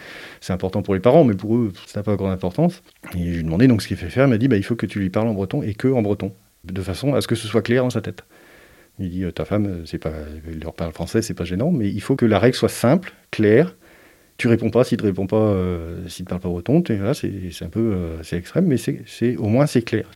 C'est 0.40 0.54
important 0.54 0.80
pour 0.80 0.94
les 0.94 1.00
parents, 1.00 1.24
mais 1.24 1.34
pour 1.34 1.54
eux, 1.54 1.72
ça 1.86 2.00
n'a 2.00 2.04
pas 2.04 2.16
grande 2.16 2.32
importance. 2.32 2.82
Et 3.14 3.18
je 3.18 3.30
lui 3.30 3.40
ai 3.40 3.42
demandé 3.42 3.66
donc 3.66 3.82
ce 3.82 3.88
qu'il 3.88 3.98
fait 3.98 4.08
faire, 4.08 4.26
il 4.26 4.30
m'a 4.30 4.38
dit 4.38 4.48
bah, 4.48 4.56
il 4.56 4.64
faut 4.64 4.76
que 4.76 4.86
tu 4.86 5.00
lui 5.00 5.10
parles 5.10 5.28
en 5.28 5.34
breton 5.34 5.62
et 5.62 5.74
que 5.74 5.88
en 5.88 6.00
breton, 6.00 6.32
de 6.64 6.80
façon 6.80 7.14
à 7.14 7.20
ce 7.20 7.28
que 7.28 7.34
ce 7.34 7.46
soit 7.46 7.62
clair 7.62 7.82
dans 7.82 7.90
sa 7.90 8.00
tête. 8.00 8.24
Il 8.98 9.10
dit 9.10 9.24
euh, 9.24 9.32
ta 9.32 9.44
femme, 9.44 9.82
c'est 9.84 9.98
pas, 9.98 10.12
elle 10.48 10.60
leur 10.60 10.72
parle 10.72 10.92
français, 10.92 11.20
c'est 11.20 11.34
pas 11.34 11.44
gênant, 11.44 11.70
mais 11.70 11.90
il 11.90 12.00
faut 12.00 12.16
que 12.16 12.24
la 12.24 12.38
règle 12.38 12.56
soit 12.56 12.70
simple, 12.70 13.12
claire. 13.30 13.76
Tu 14.38 14.46
réponds 14.46 14.70
pas, 14.70 14.84
s'il 14.84 14.98
te 14.98 15.02
répond 15.02 15.26
pas, 15.26 15.36
euh, 15.36 16.06
s'il 16.06 16.24
te 16.24 16.30
parle 16.30 16.40
pas 16.40 16.48
breton, 16.48 16.80
là 16.88 17.12
c'est 17.12 17.62
un 17.62 17.68
peu, 17.68 17.92
euh, 17.92 18.22
c'est 18.22 18.36
extrême, 18.36 18.66
mais 18.66 18.76
c'est, 18.76 19.36
au 19.36 19.48
moins 19.48 19.66
c'est 19.66 19.82
clair. 19.82 20.08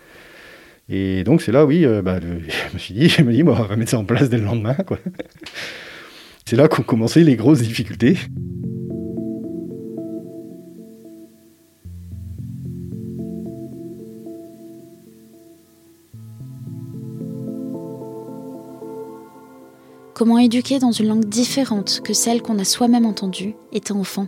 Et 0.89 1.25
donc 1.25 1.43
c'est 1.43 1.51
là, 1.51 1.67
oui, 1.67 1.85
euh, 1.85 2.03
bah, 2.03 2.21
je 2.23 2.75
me 2.75 2.79
suis 2.79 2.95
dit, 2.95 3.09
je 3.09 3.23
me 3.23 3.33
dis, 3.33 3.43
bon, 3.43 3.57
on 3.59 3.65
va 3.65 3.75
mettre 3.75 3.91
ça 3.91 3.99
en 3.99 4.05
place 4.05 4.31
dès 4.31 4.39
le 4.39 4.45
lendemain. 4.45 4.77
C'est 6.45 6.57
là 6.57 6.69
qu'ont 6.69 6.83
commencé 6.83 7.25
les 7.25 7.37
grosses 7.37 7.63
difficultés. 7.63 8.17
Comment 20.15 20.39
éduquer 20.39 20.79
dans 20.79 20.93
une 20.93 21.09
langue 21.09 21.25
différente 21.25 22.03
que 22.05 22.13
celle 22.13 22.43
qu'on 22.43 22.59
a 22.59 22.65
soi-même 22.65 23.07
entendue 23.07 23.55
étant 23.73 23.99
enfant 23.99 24.27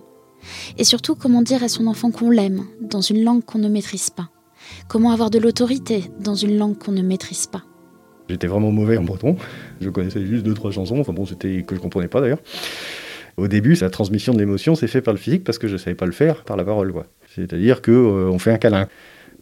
Et 0.78 0.84
surtout, 0.84 1.14
comment 1.14 1.42
dire 1.42 1.62
à 1.62 1.68
son 1.68 1.86
enfant 1.86 2.10
qu'on 2.10 2.30
l'aime 2.30 2.64
dans 2.80 3.02
une 3.02 3.22
langue 3.22 3.44
qu'on 3.44 3.58
ne 3.58 3.68
maîtrise 3.68 4.08
pas 4.08 4.30
Comment 4.88 5.10
avoir 5.10 5.28
de 5.28 5.38
l'autorité 5.38 6.04
dans 6.20 6.34
une 6.34 6.56
langue 6.56 6.78
qu'on 6.78 6.92
ne 6.92 7.02
maîtrise 7.02 7.46
pas 7.46 7.64
J'étais 8.30 8.46
vraiment 8.46 8.72
mauvais 8.72 8.96
en 8.96 9.02
breton. 9.02 9.36
Je 9.82 9.90
connaissais 9.90 10.24
juste 10.24 10.44
deux, 10.44 10.54
trois 10.54 10.70
chansons, 10.70 10.98
enfin 10.98 11.12
bon, 11.12 11.26
c'était 11.26 11.62
que 11.62 11.74
je 11.74 11.80
comprenais 11.80 12.08
pas 12.08 12.22
d'ailleurs. 12.22 12.40
Au 13.36 13.46
début, 13.46 13.74
la 13.74 13.90
transmission 13.90 14.32
de 14.32 14.38
l'émotion 14.38 14.74
s'est 14.74 14.86
fait 14.86 15.02
par 15.02 15.12
le 15.12 15.18
physique 15.18 15.44
parce 15.44 15.58
que 15.58 15.68
je 15.68 15.76
savais 15.76 15.96
pas 15.96 16.06
le 16.06 16.12
faire 16.12 16.44
par 16.44 16.56
la 16.56 16.64
parole. 16.64 16.94
C'est-à-dire 17.34 17.82
que 17.82 17.90
euh, 17.90 18.38
fait 18.38 18.52
un 18.52 18.58
câlin. 18.58 18.88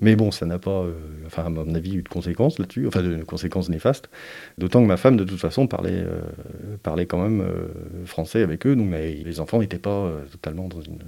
Mais 0.03 0.17
bon, 0.17 0.33
ça 0.33 0.47
n'a 0.47 0.59
pas, 0.59 0.83
euh, 0.83 0.95
à 1.37 1.49
mon 1.49 1.75
avis, 1.77 1.95
eu 1.95 2.03
de 2.03 2.09
conséquences 2.09 2.59
là-dessus, 2.59 2.89
enfin, 2.89 3.03
de 3.03 3.23
conséquences 3.23 3.69
néfastes. 3.69 4.11
D'autant 4.59 4.83
que 4.83 4.89
ma 4.89 4.97
femme, 4.97 5.17
de 5.17 5.23
toute 5.23 5.39
façon, 5.39 5.69
parlait, 5.69 5.93
euh, 5.95 6.23
parlait 6.83 7.07
quand 7.07 7.23
même 7.23 7.41
euh, 7.41 8.05
français 8.05 8.43
avec 8.43 8.67
eux, 8.67 8.75
donc 8.75 8.93
les 8.93 9.41
enfants 9.41 9.61
n'étaient 9.61 9.79
pas 9.79 10.11
totalement 10.33 10.67
dans 10.67 10.81
une, 10.81 10.99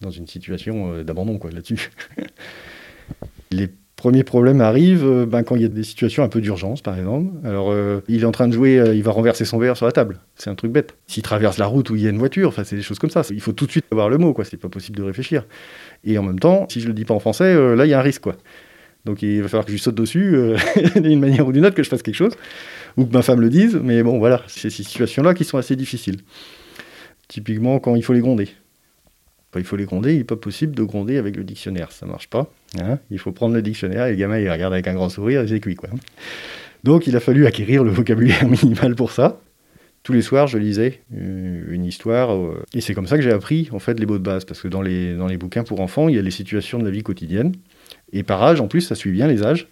dans 0.00 0.12
une 0.12 0.28
situation 0.28 1.02
d'abandon, 1.02 1.38
quoi, 1.38 1.50
là-dessus. 1.50 1.90
les 3.50 3.68
premiers 4.00 4.24
problèmes 4.24 4.60
arrivent 4.60 5.26
ben, 5.28 5.42
quand 5.42 5.56
il 5.56 5.62
y 5.62 5.64
a 5.64 5.68
des 5.68 5.82
situations 5.82 6.22
un 6.22 6.28
peu 6.28 6.40
d'urgence, 6.40 6.80
par 6.80 6.98
exemple. 6.98 7.30
Alors, 7.44 7.74
il 8.08 8.22
est 8.22 8.24
en 8.24 8.32
train 8.32 8.48
de 8.48 8.54
jouer, 8.54 8.82
il 8.94 9.02
va 9.02 9.12
renverser 9.12 9.44
son 9.44 9.58
verre 9.58 9.76
sur 9.76 9.84
la 9.84 9.92
table. 9.92 10.20
C'est 10.36 10.48
un 10.48 10.54
truc 10.54 10.72
bête. 10.72 10.96
S'il 11.06 11.22
traverse 11.22 11.58
la 11.58 11.66
route 11.66 11.90
où 11.90 11.96
il 11.96 12.02
y 12.02 12.06
a 12.06 12.10
une 12.10 12.18
voiture, 12.18 12.48
enfin, 12.48 12.64
c'est 12.64 12.76
des 12.76 12.82
choses 12.82 12.98
comme 12.98 13.10
ça. 13.10 13.22
Il 13.30 13.40
faut 13.40 13.52
tout 13.52 13.66
de 13.66 13.70
suite 13.70 13.84
avoir 13.92 14.08
le 14.08 14.16
mot, 14.16 14.32
quoi. 14.32 14.46
C'est 14.46 14.56
pas 14.56 14.70
possible 14.70 14.96
de 14.96 15.02
réfléchir. 15.02 15.44
Et 16.04 16.16
en 16.16 16.22
même 16.22 16.38
temps, 16.38 16.66
si 16.70 16.80
je 16.80 16.86
le 16.86 16.94
dis 16.94 17.04
pas 17.04 17.14
en 17.14 17.20
français, 17.20 17.44
euh, 17.44 17.76
là, 17.76 17.84
il 17.84 17.90
y 17.90 17.94
a 17.94 17.98
un 17.98 18.02
risque, 18.02 18.22
quoi. 18.22 18.36
Donc 19.04 19.22
il 19.22 19.42
va 19.42 19.48
falloir 19.48 19.64
que 19.64 19.72
je 19.72 19.78
saute 19.78 19.94
dessus 19.94 20.34
euh, 20.34 20.56
d'une 20.96 21.20
manière 21.20 21.46
ou 21.46 21.52
d'une 21.52 21.64
autre, 21.64 21.74
que 21.74 21.82
je 21.82 21.88
fasse 21.88 22.02
quelque 22.02 22.16
chose, 22.16 22.34
ou 22.96 23.06
que 23.06 23.12
ma 23.12 23.22
femme 23.22 23.40
le 23.40 23.48
dise. 23.48 23.78
Mais 23.82 24.02
bon, 24.02 24.18
voilà, 24.18 24.42
c'est 24.46 24.70
ces 24.70 24.82
situations-là 24.82 25.34
qui 25.34 25.44
sont 25.44 25.58
assez 25.58 25.76
difficiles. 25.76 26.18
Typiquement, 27.28 27.78
quand 27.78 27.94
il 27.96 28.02
faut 28.02 28.12
les 28.12 28.20
gronder. 28.20 28.48
Il 29.56 29.64
faut 29.64 29.76
les 29.76 29.84
gronder, 29.84 30.12
il 30.12 30.18
n'est 30.18 30.24
pas 30.24 30.36
possible 30.36 30.76
de 30.76 30.82
gronder 30.84 31.16
avec 31.16 31.36
le 31.36 31.42
dictionnaire, 31.42 31.90
ça 31.90 32.06
marche 32.06 32.28
pas. 32.28 32.52
Hein. 32.78 32.98
il 33.10 33.18
faut 33.18 33.32
prendre 33.32 33.54
le 33.54 33.62
dictionnaire 33.62 34.06
et 34.06 34.10
le 34.10 34.16
gamin, 34.16 34.38
il 34.38 34.48
regarde 34.48 34.72
avec 34.72 34.86
un 34.86 34.94
grand 34.94 35.08
sourire 35.08 35.40
et 35.40 35.48
c'est 35.48 35.58
cuit, 35.60 35.74
quoi. 35.74 35.88
Donc 36.84 37.06
il 37.06 37.16
a 37.16 37.20
fallu 37.20 37.46
acquérir 37.46 37.82
le 37.84 37.90
vocabulaire 37.90 38.46
minimal 38.48 38.94
pour 38.94 39.10
ça 39.10 39.40
tous 40.02 40.12
les 40.12 40.22
soirs, 40.22 40.46
je 40.46 40.58
lisais 40.58 41.00
euh, 41.14 41.64
une 41.68 41.84
histoire. 41.84 42.34
Euh, 42.34 42.64
et 42.74 42.80
c'est 42.80 42.94
comme 42.94 43.06
ça 43.06 43.16
que 43.16 43.22
j'ai 43.22 43.32
appris 43.32 43.68
en 43.72 43.78
fait 43.78 43.98
les 43.98 44.06
mots 44.06 44.18
de 44.18 44.22
base. 44.22 44.44
Parce 44.44 44.60
que 44.60 44.68
dans 44.68 44.82
les, 44.82 45.14
dans 45.14 45.26
les 45.26 45.36
bouquins 45.36 45.62
pour 45.62 45.80
enfants, 45.80 46.08
il 46.08 46.16
y 46.16 46.18
a 46.18 46.22
les 46.22 46.30
situations 46.30 46.78
de 46.78 46.84
la 46.84 46.90
vie 46.90 47.02
quotidienne. 47.02 47.52
Et 48.12 48.22
par 48.22 48.42
âge, 48.42 48.60
en 48.60 48.68
plus, 48.68 48.80
ça 48.80 48.94
suit 48.94 49.12
bien 49.12 49.26
les 49.26 49.42
âges. 49.42 49.68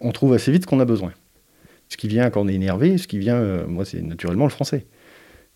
On 0.00 0.12
trouve 0.12 0.32
assez 0.32 0.50
vite 0.50 0.62
ce 0.62 0.66
qu'on 0.66 0.80
a 0.80 0.84
besoin. 0.84 1.12
Ce 1.88 1.96
qui 1.96 2.08
vient 2.08 2.30
quand 2.30 2.42
on 2.42 2.48
est 2.48 2.54
énervé, 2.54 2.98
ce 2.98 3.06
qui 3.06 3.18
vient, 3.18 3.36
euh, 3.36 3.66
moi, 3.66 3.84
c'est 3.84 4.02
naturellement 4.02 4.44
le 4.44 4.50
français. 4.50 4.86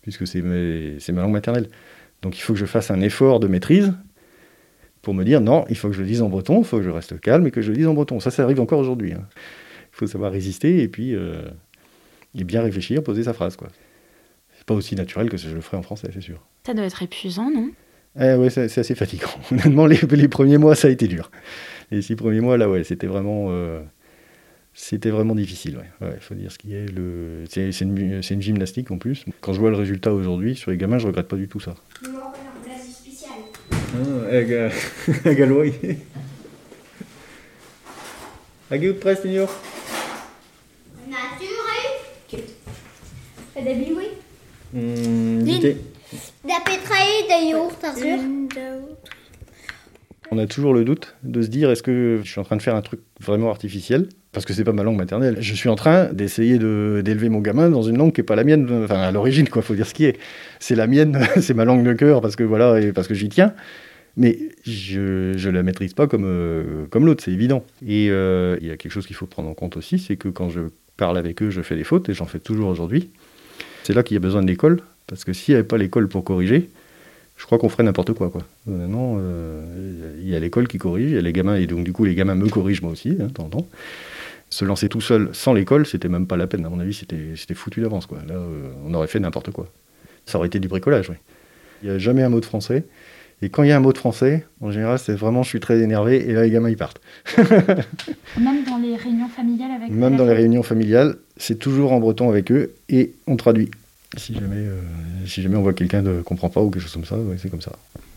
Puisque 0.01 0.27
c'est 0.27 0.41
ma 0.41 1.21
langue 1.21 1.31
maternelle. 1.31 1.67
Donc 2.21 2.37
il 2.37 2.41
faut 2.41 2.53
que 2.53 2.59
je 2.59 2.65
fasse 2.65 2.91
un 2.91 3.01
effort 3.01 3.39
de 3.39 3.47
maîtrise 3.47 3.93
pour 5.05 5.13
me 5.13 5.23
dire 5.23 5.39
non, 5.39 5.63
il 5.69 5.77
faut 5.77 5.87
que 5.87 5.95
je 5.95 6.01
le 6.01 6.07
dise 6.07 6.21
en 6.21 6.27
breton, 6.27 6.59
il 6.59 6.65
faut 6.65 6.77
que 6.77 6.83
je 6.83 6.89
reste 6.89 7.19
calme 7.21 7.47
et 7.47 7.51
que 7.51 7.61
je 7.61 7.71
le 7.71 7.77
dise 7.77 7.87
en 7.87 7.93
breton. 7.93 8.19
Ça, 8.19 8.31
ça 8.31 8.43
arrive 8.43 8.59
encore 8.59 8.79
aujourd'hui. 8.79 9.13
hein. 9.13 9.25
Il 9.93 9.97
faut 9.97 10.07
savoir 10.07 10.33
résister 10.33 10.81
et 10.81 10.89
puis 10.89 11.13
et 11.13 12.43
bien 12.43 12.61
réfléchir, 12.61 13.01
poser 13.01 13.23
sa 13.23 13.33
phrase. 13.33 13.55
quoi 13.55 13.69
pas 14.65 14.73
aussi 14.73 14.95
naturel 14.95 15.29
que 15.29 15.37
je 15.37 15.49
le 15.49 15.61
ferais 15.61 15.77
en 15.77 15.83
français, 15.83 16.09
c'est 16.13 16.21
sûr. 16.21 16.41
Ça 16.65 16.73
doit 16.73 16.85
être 16.85 17.03
épuisant, 17.03 17.51
non? 17.51 17.69
Eh 18.19 18.33
ouais, 18.35 18.49
c'est 18.49 18.77
assez 18.77 18.95
fatigant. 18.95 19.27
Honnêtement, 19.51 19.85
les, 19.85 19.97
les, 19.97 20.27
premiers 20.27 20.57
mois, 20.57 20.75
ça 20.75 20.87
a 20.87 20.91
été 20.91 21.07
dur. 21.07 21.29
Les 21.91 22.01
six 22.01 22.15
premiers 22.15 22.39
mois, 22.39 22.57
là, 22.57 22.69
ouais, 22.69 22.83
c'était 22.83 23.07
vraiment, 23.07 23.47
euh, 23.49 23.81
c'était 24.73 25.09
vraiment 25.09 25.35
difficile. 25.35 25.79
Il 26.01 26.07
ouais. 26.07 26.17
faut 26.19 26.33
dire 26.33 26.51
ce 26.51 26.57
qui 26.57 26.73
est. 26.73 26.87
Le... 26.91 27.43
C'est 27.49 27.69
une, 27.81 27.97
une, 27.97 28.41
gymnastique 28.41 28.89
en 28.91 28.97
plus. 28.97 29.25
Quand 29.41 29.53
je 29.53 29.59
vois 29.59 29.69
le 29.69 29.75
résultat 29.75 30.13
aujourd'hui 30.13 30.55
sur 30.55 30.71
les 30.71 30.77
gamins, 30.77 30.97
je 30.97 31.07
regrette 31.07 31.27
pas 31.27 31.35
du 31.35 31.47
tout 31.47 31.59
ça. 31.59 31.75
Ah, 34.31 35.29
Agaloy. 35.29 35.73
Agui 38.71 38.93
press, 38.93 39.21
Senior. 39.21 39.49
Nature. 41.07 41.55
Début, 43.63 43.93
oui. 43.95 44.07
Mmh, 44.73 45.43
On 50.31 50.37
a 50.39 50.47
toujours 50.47 50.73
le 50.73 50.83
doute 50.83 51.15
de 51.23 51.41
se 51.41 51.47
dire 51.47 51.69
est-ce 51.71 51.83
que 51.83 52.21
je 52.23 52.29
suis 52.29 52.39
en 52.39 52.43
train 52.43 52.57
de 52.57 52.61
faire 52.61 52.75
un 52.75 52.81
truc 52.81 52.99
vraiment 53.21 53.49
artificiel? 53.49 54.09
Parce 54.31 54.45
que 54.45 54.53
c'est 54.53 54.63
pas 54.63 54.73
ma 54.73 54.83
langue 54.83 54.97
maternelle. 54.97 55.37
Je 55.39 55.53
suis 55.53 55.69
en 55.69 55.75
train 55.75 56.11
d'essayer 56.11 56.57
d'élever 56.57 57.29
mon 57.29 57.39
gamin 57.39 57.69
dans 57.69 57.83
une 57.83 57.97
langue 57.97 58.11
qui 58.11 58.21
est 58.21 58.25
pas 58.25 58.35
la 58.35 58.43
mienne, 58.43 58.83
enfin 58.83 58.99
à 58.99 59.11
l'origine 59.11 59.47
quoi, 59.47 59.61
faut 59.61 59.75
dire 59.75 59.87
ce 59.87 59.93
qui 59.93 60.05
est. 60.05 60.17
C'est 60.59 60.75
la 60.75 60.87
mienne, 60.87 61.25
c'est 61.41 61.53
ma 61.53 61.63
langue 61.63 61.85
de 61.85 61.93
cœur 61.93 62.21
parce 62.21 62.35
que 62.35 62.43
voilà 62.43 62.81
et 62.81 62.91
parce 62.91 63.07
que 63.07 63.13
j'y 63.13 63.29
tiens. 63.29 63.53
Mais 64.17 64.37
je 64.65 65.33
ne 65.33 65.51
la 65.51 65.63
maîtrise 65.63 65.93
pas 65.93 66.07
comme, 66.07 66.23
euh, 66.25 66.85
comme 66.89 67.05
l'autre, 67.05 67.23
c'est 67.23 67.31
évident. 67.31 67.65
Et 67.85 68.09
euh, 68.09 68.57
il 68.61 68.67
y 68.67 68.71
a 68.71 68.77
quelque 68.77 68.91
chose 68.91 69.07
qu'il 69.07 69.15
faut 69.15 69.25
prendre 69.25 69.49
en 69.49 69.53
compte 69.53 69.75
aussi, 69.77 69.99
c'est 69.99 70.15
que 70.15 70.29
quand 70.29 70.49
je 70.49 70.61
parle 70.95 71.17
avec 71.17 71.41
eux, 71.41 71.49
je 71.49 71.61
fais 71.61 71.75
des 71.75 71.83
fautes, 71.83 72.07
et 72.07 72.13
j'en 72.13 72.25
fais 72.25 72.39
toujours 72.39 72.69
aujourd'hui. 72.69 73.09
C'est 73.83 73.93
là 73.93 74.03
qu'il 74.03 74.15
y 74.15 74.17
a 74.17 74.21
besoin 74.21 74.41
de 74.41 74.47
l'école, 74.47 74.81
parce 75.07 75.23
que 75.25 75.33
s'il 75.33 75.53
n'y 75.53 75.59
avait 75.59 75.67
pas 75.67 75.77
l'école 75.77 76.07
pour 76.07 76.23
corriger, 76.23 76.69
je 77.37 77.45
crois 77.45 77.57
qu'on 77.57 77.69
ferait 77.69 77.83
n'importe 77.83 78.13
quoi. 78.13 78.29
quoi. 78.29 78.43
Non, 78.65 79.17
euh, 79.19 80.15
il 80.21 80.29
y 80.29 80.35
a 80.35 80.39
l'école 80.39 80.67
qui 80.67 80.77
corrige, 80.77 81.11
il 81.11 81.15
y 81.15 81.17
a 81.17 81.21
les 81.21 81.33
gamins, 81.33 81.55
et 81.55 81.67
donc 81.67 81.83
du 81.83 81.91
coup 81.91 82.05
les 82.05 82.15
gamins 82.15 82.35
me 82.35 82.47
corrigent 82.47 82.81
moi 82.81 82.91
aussi, 82.91 83.17
hein, 83.19 83.27
temps 83.27 83.49
temps. 83.49 83.67
Se 84.49 84.63
lancer 84.63 84.87
tout 84.87 85.01
seul 85.01 85.29
sans 85.33 85.53
l'école, 85.53 85.85
c'était 85.85 86.07
même 86.07 86.27
pas 86.27 86.37
la 86.37 86.47
peine. 86.47 86.65
À 86.65 86.69
mon 86.69 86.79
avis, 86.79 86.93
c'était 86.93 87.53
foutu 87.55 87.81
d'avance. 87.81 88.07
Là, 88.11 88.35
euh, 88.35 88.69
on 88.85 88.93
aurait 88.93 89.07
fait 89.07 89.19
n'importe 89.19 89.51
quoi. 89.51 89.67
Ça 90.25 90.37
aurait 90.37 90.47
été 90.47 90.59
du 90.59 90.67
bricolage, 90.67 91.09
oui. 91.09 91.17
Il 91.83 91.89
n'y 91.89 91.95
a 91.95 91.97
jamais 91.97 92.23
un 92.23 92.29
mot 92.29 92.39
de 92.39 92.45
français. 92.45 92.85
Et 93.45 93.49
quand 93.49 93.61
il 93.61 93.69
y 93.69 93.71
a 93.71 93.77
un 93.77 93.79
mot 93.79 93.93
de 93.93 93.97
français, 93.99 94.43
en 94.59 94.71
général, 94.71 94.97
c'est 94.97 95.13
vraiment 95.13 95.43
je 95.43 95.49
suis 95.49 95.59
très 95.59 95.79
énervé 95.79 96.27
et 96.27 96.33
là 96.33 96.41
les 96.41 96.49
gamins 96.49 96.71
ils 96.71 96.77
partent. 96.77 96.99
Même 97.37 98.63
dans 98.67 98.79
les 98.81 98.95
réunions 98.95 99.27
familiales 99.27 99.69
avec 99.69 99.91
Même 99.91 100.15
dans 100.15 100.25
les 100.25 100.33
réunions 100.33 100.63
familiales, 100.63 101.17
c'est 101.37 101.59
toujours 101.59 101.91
en 101.91 101.99
breton 101.99 102.27
avec 102.27 102.51
eux 102.51 102.73
et 102.89 103.13
on 103.27 103.35
traduit. 103.35 103.69
Si 104.17 104.33
jamais, 104.33 104.55
euh, 104.55 104.81
si 105.27 105.43
jamais 105.43 105.57
on 105.57 105.61
voit 105.61 105.73
quelqu'un 105.73 106.01
ne 106.01 106.23
comprend 106.23 106.49
pas 106.49 106.59
ou 106.61 106.71
quelque 106.71 106.81
chose 106.81 106.93
comme 106.93 107.05
ça, 107.05 107.17
c'est 107.37 107.51
comme 107.51 107.61
ça. 107.61 107.73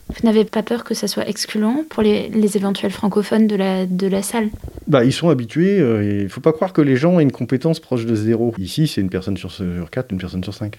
Vous 0.09 0.27
n'avez 0.27 0.47
pas 0.47 0.63
peur 0.63 0.83
que 0.83 0.95
ça 0.95 1.09
soit 1.09 1.29
excluant 1.29 1.85
pour 1.91 2.03
les, 2.03 2.31
les, 2.31 2.57
éventuels 2.57 2.93
francophones 2.93 3.47
de 3.47 3.57
la, 3.57 3.85
de 3.85 4.07
la 4.07 4.23
salle? 4.23 4.49
Bah, 4.87 5.05
Ils 5.05 5.13
sont 5.13 5.29
habitués. 5.29 5.79
Euh, 5.79 6.03
il 6.03 6.23
ne 6.23 6.29
faut 6.29 6.41
pas 6.41 6.55
croire 6.55 6.73
que 6.73 6.81
les 6.81 6.97
gens 6.97 7.21
aient 7.21 7.23
une 7.23 7.33
compétence 7.33 7.81
proche 7.81 8.07
de 8.07 8.15
zéro. 8.15 8.55
Ici, 8.57 8.89
c'est 8.89 9.03
une 9.03 9.11
personne 9.11 9.37
sur, 9.37 9.53
sur 9.53 9.91
quatre, 9.91 10.11
une 10.11 10.19
personne 10.19 10.43
sur 10.43 10.55
cinq 10.55 10.79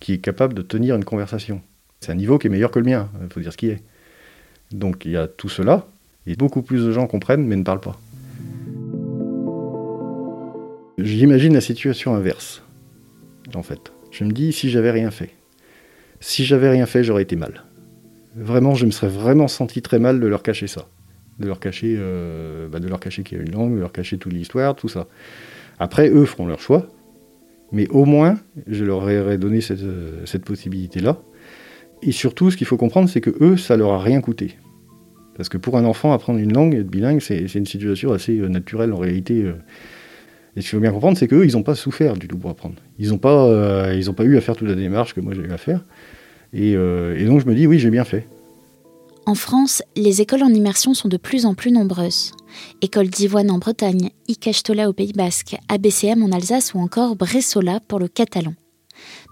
qui 0.00 0.14
est 0.14 0.18
capable 0.18 0.54
de 0.54 0.62
tenir 0.62 0.96
une 0.96 1.04
conversation. 1.04 1.60
C'est 2.00 2.12
un 2.12 2.16
niveau 2.16 2.38
qui 2.38 2.46
est 2.46 2.50
meilleur 2.50 2.70
que 2.70 2.78
le 2.78 2.84
mien, 2.84 3.08
il 3.22 3.32
faut 3.32 3.40
dire 3.40 3.52
ce 3.52 3.56
qui 3.56 3.68
est. 3.68 3.82
Donc 4.72 5.04
il 5.04 5.12
y 5.12 5.16
a 5.16 5.26
tout 5.26 5.48
cela, 5.48 5.86
et 6.26 6.36
beaucoup 6.36 6.62
plus 6.62 6.84
de 6.84 6.92
gens 6.92 7.06
comprennent 7.06 7.46
mais 7.46 7.56
ne 7.56 7.64
parlent 7.64 7.80
pas. 7.80 7.98
J'imagine 10.98 11.54
la 11.54 11.60
situation 11.60 12.14
inverse, 12.14 12.62
en 13.54 13.62
fait. 13.62 13.92
Je 14.10 14.24
me 14.24 14.32
dis, 14.32 14.52
si 14.52 14.68
j'avais 14.68 14.90
rien 14.90 15.10
fait, 15.12 15.30
si 16.20 16.44
j'avais 16.44 16.68
rien 16.68 16.86
fait, 16.86 17.04
j'aurais 17.04 17.22
été 17.22 17.36
mal. 17.36 17.64
Vraiment, 18.34 18.74
je 18.74 18.84
me 18.84 18.90
serais 18.90 19.08
vraiment 19.08 19.48
senti 19.48 19.80
très 19.80 19.98
mal 19.98 20.18
de 20.18 20.26
leur 20.26 20.42
cacher 20.42 20.66
ça. 20.66 20.88
De 21.38 21.46
leur 21.46 21.60
cacher, 21.60 21.94
euh, 21.96 22.68
bah, 22.68 22.80
de 22.80 22.88
leur 22.88 22.98
cacher 22.98 23.22
qu'il 23.22 23.38
y 23.38 23.40
a 23.40 23.44
une 23.44 23.52
langue, 23.52 23.76
de 23.76 23.80
leur 23.80 23.92
cacher 23.92 24.18
toute 24.18 24.32
l'histoire, 24.32 24.74
tout 24.74 24.88
ça. 24.88 25.06
Après, 25.78 26.10
eux 26.10 26.24
feront 26.24 26.46
leur 26.46 26.60
choix, 26.60 26.88
mais 27.70 27.86
au 27.88 28.04
moins, 28.04 28.38
je 28.66 28.84
leur 28.84 28.98
aurais 28.98 29.38
donné 29.38 29.60
cette, 29.60 29.82
euh, 29.82 30.26
cette 30.26 30.44
possibilité-là. 30.44 31.18
Et 32.02 32.12
surtout, 32.12 32.50
ce 32.50 32.56
qu'il 32.56 32.66
faut 32.66 32.76
comprendre, 32.76 33.08
c'est 33.08 33.20
que 33.20 33.34
eux, 33.40 33.56
ça 33.56 33.76
leur 33.76 33.92
a 33.92 33.98
rien 33.98 34.20
coûté. 34.20 34.56
Parce 35.36 35.48
que 35.48 35.56
pour 35.56 35.76
un 35.76 35.84
enfant, 35.84 36.12
apprendre 36.12 36.40
une 36.40 36.52
langue, 36.52 36.74
être 36.74 36.88
bilingue, 36.88 37.20
c'est 37.20 37.54
une 37.54 37.66
situation 37.66 38.12
assez 38.12 38.38
euh, 38.38 38.48
naturelle 38.48 38.92
en 38.92 38.98
réalité. 38.98 39.42
Euh. 39.42 39.54
Et 40.56 40.60
ce 40.60 40.68
qu'il 40.68 40.76
faut 40.76 40.80
bien 40.80 40.90
comprendre, 40.90 41.16
c'est 41.16 41.28
qu'eux, 41.28 41.46
ils 41.46 41.52
n'ont 41.52 41.62
pas 41.62 41.76
souffert 41.76 42.14
du 42.14 42.26
tout 42.26 42.36
pour 42.36 42.50
apprendre. 42.50 42.74
Ils 42.98 43.10
n'ont 43.10 43.18
pas, 43.18 43.46
euh, 43.46 44.12
pas 44.12 44.24
eu 44.24 44.36
à 44.36 44.40
faire 44.40 44.56
toute 44.56 44.68
la 44.68 44.74
démarche 44.74 45.14
que 45.14 45.20
moi 45.20 45.34
j'ai 45.34 45.42
eu 45.42 45.52
à 45.52 45.58
faire. 45.58 45.84
Et, 46.52 46.72
et 46.72 47.24
donc 47.26 47.40
je 47.40 47.46
me 47.46 47.54
dis, 47.54 47.66
oui, 47.66 47.78
j'ai 47.78 47.90
bien 47.90 48.04
fait. 48.04 48.26
En 49.26 49.34
France, 49.34 49.82
les 49.94 50.22
écoles 50.22 50.42
en 50.42 50.48
immersion 50.48 50.94
sont 50.94 51.08
de 51.08 51.18
plus 51.18 51.44
en 51.44 51.54
plus 51.54 51.70
nombreuses. 51.70 52.32
École 52.80 53.08
d'Ivoine 53.08 53.50
en 53.50 53.58
Bretagne, 53.58 54.08
Icachtola 54.26 54.88
au 54.88 54.94
Pays 54.94 55.12
Basque, 55.12 55.56
ABCM 55.68 56.22
en 56.22 56.32
Alsace 56.32 56.72
ou 56.72 56.78
encore 56.78 57.14
Bressola 57.14 57.78
pour 57.86 57.98
le 57.98 58.08
catalan. 58.08 58.54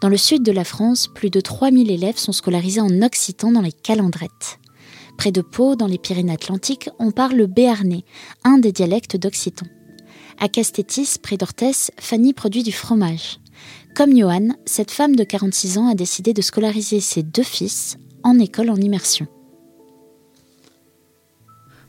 Dans 0.03 0.09
le 0.09 0.17
sud 0.17 0.43
de 0.43 0.53
la 0.53 0.65
France, 0.65 1.09
plus 1.09 1.31
de 1.31 1.41
3000 1.41 1.91
élèves 1.91 2.19
sont 2.19 2.33
scolarisés 2.33 2.81
en 2.81 3.03
occitan 3.03 3.51
dans 3.51 3.61
les 3.61 3.73
calendrettes. 3.73 4.59
Près 5.17 5.33
de 5.33 5.41
Pau, 5.41 5.77
dans 5.77 5.87
les 5.87 5.99
Pyrénées-Atlantiques, 5.99 6.91
on 6.99 7.11
parle 7.11 7.37
le 7.37 7.47
béarnais, 7.47 8.05
un 8.45 8.59
des 8.59 8.73
dialectes 8.73 9.17
d'occitan. 9.17 9.67
À 10.39 10.49
Castétis, 10.49 11.17
près 11.23 11.39
d'Orthès, 11.39 11.91
Fanny 11.99 12.35
produit 12.35 12.63
du 12.63 12.73
fromage. 12.73 13.41
Comme 13.95 14.15
Johan, 14.15 14.49
cette 14.67 14.91
femme 14.91 15.17
de 15.17 15.25
46 15.25 15.79
ans 15.79 15.89
a 15.89 15.95
décidé 15.95 16.35
de 16.35 16.43
scolariser 16.43 17.01
ses 17.01 17.23
deux 17.23 17.43
fils 17.43 17.97
en 18.23 18.39
école 18.39 18.69
en 18.69 18.77
immersion. 18.77 19.27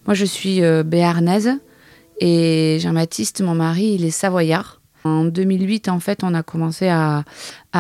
Moi, 0.06 0.14
je 0.14 0.24
suis 0.24 0.64
euh, 0.64 0.84
béarnaise 0.84 1.52
et 2.20 2.78
Jean-Baptiste, 2.80 3.42
mon 3.42 3.56
mari, 3.56 3.96
il 3.96 4.06
est 4.06 4.12
savoyard. 4.12 4.77
En 5.08 5.26
2008, 5.26 5.90
en 5.90 6.00
fait, 6.00 6.24
on 6.24 6.34
a 6.34 6.44
commencé 6.44 6.90
à, 6.90 7.24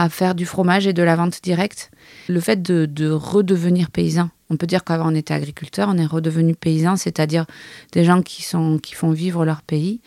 faire 0.09 0.35
du 0.35 0.45
fromage 0.45 0.85
et 0.87 0.93
de 0.93 1.03
la 1.03 1.15
vente 1.15 1.41
directe. 1.41 1.91
Le 2.29 2.39
fait 2.39 2.61
de, 2.61 3.11
redevenir 3.11 3.91
paysan, 3.91 4.29
on 4.49 4.57
peut 4.57 4.67
dire 4.67 4.83
qu'avant 4.83 5.11
on 5.11 5.15
était 5.15 5.33
agriculteur, 5.33 5.89
on 5.91 5.97
est 5.97 6.05
redevenu 6.05 6.55
paysan, 6.55 6.95
c'est-à-dire 6.95 7.45
des 7.91 8.03
gens 8.03 8.21
qui, 8.21 8.43
font 8.43 9.11
vivre 9.11 9.45
leur 9.45 9.61
pays. 9.61 10.01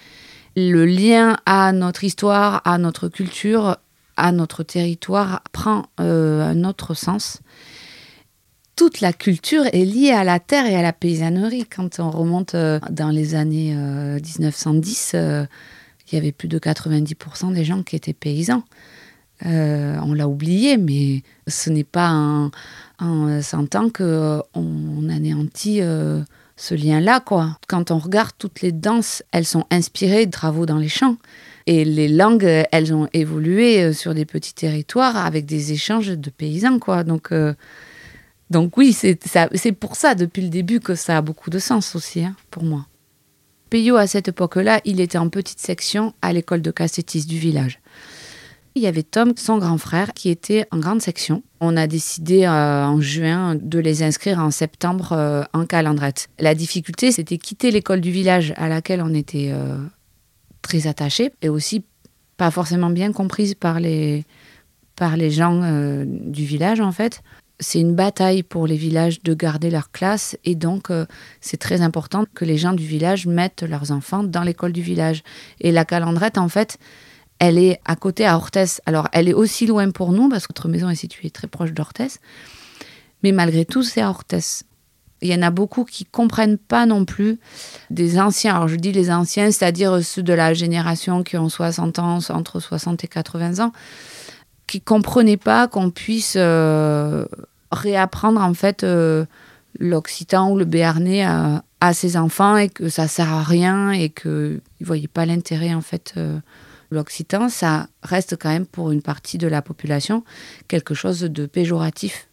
Le 0.56 0.84
lien 0.84 1.36
à 1.46 1.72
notre 1.72 2.04
histoire, 2.04 2.62
à 2.64 2.78
notre 2.78 3.08
culture, 3.08 3.76
à 4.16 4.32
notre 4.32 4.62
territoire 4.62 5.42
prend 5.52 5.86
euh, 6.00 6.42
un 6.42 6.64
autre 6.64 6.94
sens. 6.94 7.40
toute 8.76 9.00
la 9.00 9.12
culture 9.12 9.66
est 9.72 9.84
liée 9.84 10.12
à 10.12 10.24
la 10.24 10.40
terre 10.40 10.66
et 10.66 10.74
à 10.74 10.82
la 10.82 10.92
paysannerie. 10.92 11.66
Quand 11.66 12.00
on 12.00 12.10
remonte 12.10 12.54
euh, 12.54 12.80
dans 12.90 13.10
les 13.10 13.34
années 13.34 13.74
1910, 13.74 15.16
il 16.11 16.17
y 16.17 16.19
avait 16.19 16.33
plus 16.33 16.49
de 16.49 16.59
90% 16.59 17.52
des 17.52 17.64
gens 17.64 17.83
qui 17.83 17.97
étaient 17.97 18.12
paysans. 18.12 18.64
on 19.45 20.14
l'a 20.14 20.29
oublié, 20.29 20.76
mais 20.76 21.23
ce 21.47 21.71
n'est 21.71 21.85
pas 21.85 22.11
en, 22.11 22.50
en 22.99 23.43
100 23.43 23.75
ans 23.76 23.90
qu'on 23.90 25.09
anéantit 25.09 25.81
ce 26.61 26.75
lien-là, 26.75 27.21
quoi. 27.21 27.59
Quand 27.69 27.90
on 27.90 27.99
regarde 27.99 28.33
toutes 28.38 28.61
les 28.61 28.71
danses, 28.71 29.23
elles 29.33 29.47
sont 29.47 29.64
inspirées 29.71 30.26
de 30.26 30.31
travaux 30.31 30.67
dans 30.67 30.76
les 30.76 30.88
champs. 30.88 31.17
Et 31.67 31.85
les 31.85 32.09
langues, 32.09 32.67
elles 32.71 32.93
ont 32.93 33.09
évolué 33.14 33.83
euh, 33.83 33.93
sur 33.93 34.14
des 34.14 34.26
petits 34.26 34.55
territoires 34.55 35.17
avec 35.17 35.47
des 35.47 35.73
échanges 35.73 36.09
de 36.09 36.31
paysans, 36.31 36.79
quoi. 36.79 37.02
Donc, 37.02 37.33
euh, 37.33 37.55
donc 38.50 38.76
oui, 38.76 38.93
c'est 38.93 39.17
pour 39.73 39.97
ça, 39.97 40.14
depuis 40.14 40.43
le 40.43 40.49
début, 40.49 40.81
que 40.81 40.95
ça 40.95 41.17
a 41.17 41.23
beaucoup 41.23 41.49
de 41.49 41.59
sens 41.59 41.97
aussi, 41.97 42.25
hein, 42.25 42.37
pour 42.50 42.62
moi. 42.62 42.87
Peyo, 43.70 43.96
à 43.96 44.06
cette 44.06 44.28
époque-là, 44.28 44.80
il 44.84 45.00
était 45.00 45.18
en 45.18 45.28
petite 45.28 45.60
section 45.60 46.12
à 46.22 46.32
l'école 46.32 46.60
de 46.60 46.70
Cassetis 46.70 47.24
du 47.24 47.38
village. 47.38 47.80
Il 48.74 48.82
y 48.82 48.86
avait 48.86 49.02
Tom, 49.02 49.32
son 49.36 49.58
grand 49.58 49.78
frère, 49.78 50.12
qui 50.12 50.28
était 50.28 50.66
en 50.70 50.78
grande 50.78 51.00
section. 51.00 51.42
On 51.60 51.76
a 51.76 51.86
décidé 51.86 52.44
euh, 52.44 52.84
en 52.84 53.00
juin 53.00 53.56
de 53.60 53.78
les 53.78 54.02
inscrire 54.02 54.38
en 54.38 54.50
septembre 54.50 55.46
en 55.52 55.66
calendrette. 55.66 56.28
La 56.38 56.54
difficulté, 56.54 57.10
c'était 57.10 57.38
quitter 57.38 57.70
l'école 57.70 58.00
du 58.00 58.10
village 58.10 58.52
à 58.56 58.68
laquelle 58.68 59.02
on 59.02 59.14
était 59.14 59.52
très 60.62 60.86
attachée 60.86 61.32
et 61.42 61.48
aussi 61.48 61.84
pas 62.36 62.50
forcément 62.50 62.90
bien 62.90 63.12
comprise 63.12 63.54
par 63.54 63.80
les, 63.80 64.24
par 64.96 65.16
les 65.16 65.30
gens 65.30 65.62
euh, 65.62 66.04
du 66.06 66.44
village 66.44 66.80
en 66.80 66.92
fait. 66.92 67.22
C'est 67.61 67.79
une 67.79 67.95
bataille 67.95 68.43
pour 68.43 68.67
les 68.67 68.76
villages 68.76 69.23
de 69.23 69.35
garder 69.35 69.71
leur 69.71 69.93
classe 69.93 70.37
et 70.45 70.55
donc 70.55 70.90
euh, 70.90 71.05
c'est 71.43 71.59
très 71.59 71.83
important 71.83 72.25
que 72.35 72.47
les 72.47 72.57
gens 72.57 72.73
du 72.73 72.85
village 72.85 73.26
mettent 73.26 73.62
leurs 73.62 73.93
enfants 73.93 74.25
dans 74.25 74.43
l'école 74.43 74.73
du 74.73 74.81
village. 74.81 75.23
Et 75.61 75.71
la 75.71 75.85
calendrette 75.85 76.38
en 76.38 76.49
fait, 76.49 76.79
elle 77.38 77.59
est 77.59 77.79
à 77.85 77.97
côté 77.97 78.25
à 78.25 78.37
Orthès. 78.37 78.81
Alors 78.87 79.09
elle 79.12 79.29
est 79.29 79.35
aussi 79.35 79.67
loin 79.67 79.90
pour 79.90 80.12
nous 80.12 80.31
parce 80.31 80.47
que 80.47 80.52
notre 80.52 80.69
maison 80.69 80.88
est 80.88 80.95
située 80.95 81.31
très 81.31 81.49
proche 81.49 81.73
d'Orthès. 81.73 82.19
Mais 83.23 83.33
malgré 83.33 83.67
tout, 83.67 83.83
c'est 83.83 84.00
à 84.00 84.09
Orthès. 84.09 84.64
Il 85.23 85.29
y 85.29 85.35
en 85.35 85.43
a 85.43 85.50
beaucoup 85.50 85.85
qui 85.85 86.07
comprennent 86.07 86.57
pas 86.57 86.87
non 86.87 87.05
plus 87.05 87.38
des 87.90 88.19
anciens. 88.19 88.55
Alors 88.55 88.69
je 88.69 88.76
dis 88.76 88.93
les 88.93 89.11
anciens, 89.11 89.50
c'est-à-dire 89.50 90.02
ceux 90.02 90.23
de 90.23 90.33
la 90.33 90.55
génération 90.55 91.23
qui 91.23 91.37
ont 91.37 91.50
60 91.50 91.99
ans, 91.99 92.19
entre 92.31 92.59
60 92.59 93.05
et 93.05 93.09
80 93.09 93.62
ans, 93.62 93.73
qui 94.70 94.80
comprenaient 94.80 95.36
pas 95.36 95.66
qu'on 95.66 95.90
puisse 95.90 96.34
euh, 96.36 97.26
réapprendre 97.72 98.40
en 98.40 98.54
fait 98.54 98.84
euh, 98.84 99.24
l'occitan 99.80 100.52
ou 100.52 100.56
le 100.56 100.64
béarnais 100.64 101.24
à, 101.24 101.92
ses 101.92 102.16
enfants 102.16 102.56
et 102.56 102.68
que 102.68 102.88
ça 102.88 103.08
sert 103.08 103.32
à 103.32 103.42
rien 103.42 103.90
et 103.90 104.10
qu'ils 104.10 104.60
ne 104.80 104.86
voyaient 104.86 105.08
pas 105.08 105.26
l'intérêt 105.26 105.74
en 105.74 105.80
fait. 105.80 106.14
Euh, 106.16 106.38
l'occitan, 106.92 107.48
ça 107.48 107.88
reste 108.04 108.36
quand 108.36 108.50
même 108.50 108.66
pour 108.66 108.92
une 108.92 109.02
partie 109.02 109.38
de 109.38 109.48
la 109.48 109.60
population 109.60 110.22
quelque 110.68 110.94
chose 110.94 111.18
de 111.20 111.46
péjoratif. 111.46 112.28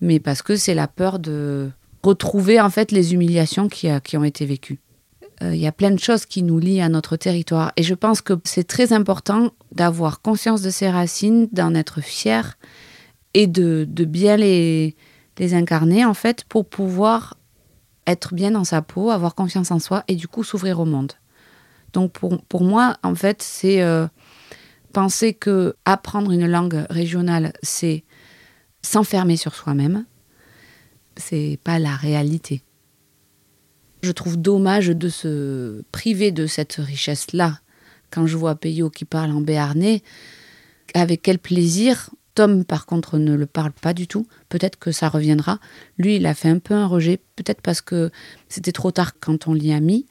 Mais 0.00 0.20
parce 0.20 0.42
que 0.42 0.54
c'est 0.54 0.74
la 0.74 0.86
peur 0.86 1.18
de 1.18 1.70
retrouver 2.04 2.60
en 2.60 2.70
fait 2.70 2.92
les 2.92 3.12
humiliations 3.12 3.68
qui, 3.68 3.88
qui 4.04 4.16
ont 4.16 4.24
été 4.24 4.46
vécues. 4.46 4.78
Euh, 5.42 5.54
il 5.54 5.60
y 5.60 5.66
a 5.66 5.72
plein 5.72 5.90
de 5.90 5.98
choses 5.98 6.24
qui 6.24 6.42
nous 6.42 6.58
lient 6.58 6.80
à 6.80 6.88
notre 6.88 7.16
territoire 7.16 7.72
et 7.76 7.82
je 7.82 7.94
pense 7.94 8.22
que 8.22 8.34
c'est 8.44 8.66
très 8.66 8.92
important 8.92 9.50
d'avoir 9.72 10.22
conscience 10.22 10.62
de 10.62 10.70
ces 10.70 10.88
racines, 10.88 11.48
d'en 11.52 11.74
être 11.74 12.00
fier 12.00 12.56
et 13.34 13.46
de, 13.46 13.86
bien 13.86 14.36
les, 14.36 14.96
incarner 15.38 16.06
en 16.06 16.14
fait 16.14 16.44
pour 16.44 16.66
pouvoir 16.66 17.36
être 18.06 18.34
bien 18.34 18.52
dans 18.52 18.64
sa 18.64 18.80
peau, 18.80 19.10
avoir 19.10 19.34
confiance 19.34 19.70
en 19.70 19.78
soi 19.78 20.04
et 20.08 20.14
du 20.14 20.26
coup 20.26 20.42
s'ouvrir 20.42 20.80
au 20.80 20.86
monde. 20.86 21.12
Donc 21.92 22.12
pour, 22.12 22.42
pour 22.44 22.64
moi, 22.64 22.96
en 23.02 23.14
fait, 23.14 23.42
c'est 23.42 23.82
euh, 23.82 24.06
penser 24.92 25.34
que 25.34 25.76
apprendre 25.84 26.30
une 26.30 26.46
langue 26.46 26.86
régionale, 26.88 27.52
c'est 27.62 28.04
s'enfermer 28.80 29.36
sur 29.36 29.54
soi-même, 29.54 30.06
c'est 31.16 31.58
pas 31.62 31.78
la 31.78 31.94
réalité. 31.94 32.62
Je 34.06 34.12
trouve 34.12 34.36
dommage 34.36 34.86
de 34.86 35.08
se 35.08 35.82
priver 35.90 36.30
de 36.30 36.46
cette 36.46 36.74
richesse-là. 36.74 37.58
Quand 38.12 38.28
je 38.28 38.36
vois 38.36 38.54
Peyo 38.54 38.88
qui 38.88 39.04
parle 39.04 39.32
en 39.32 39.40
béarnais, 39.40 40.04
avec 40.94 41.22
quel 41.22 41.40
plaisir. 41.40 42.10
Tom, 42.36 42.64
par 42.64 42.86
contre, 42.86 43.18
ne 43.18 43.34
le 43.34 43.46
parle 43.46 43.72
pas 43.72 43.94
du 43.94 44.06
tout. 44.06 44.28
Peut-être 44.48 44.78
que 44.78 44.92
ça 44.92 45.08
reviendra. 45.08 45.58
Lui, 45.98 46.16
il 46.16 46.26
a 46.26 46.34
fait 46.34 46.48
un 46.48 46.60
peu 46.60 46.74
un 46.74 46.86
rejet, 46.86 47.18
peut-être 47.34 47.60
parce 47.62 47.80
que 47.80 48.12
c'était 48.48 48.70
trop 48.70 48.92
tard 48.92 49.14
quand 49.18 49.48
on 49.48 49.54
l'y 49.54 49.72
a 49.72 49.80
mis. 49.80 50.06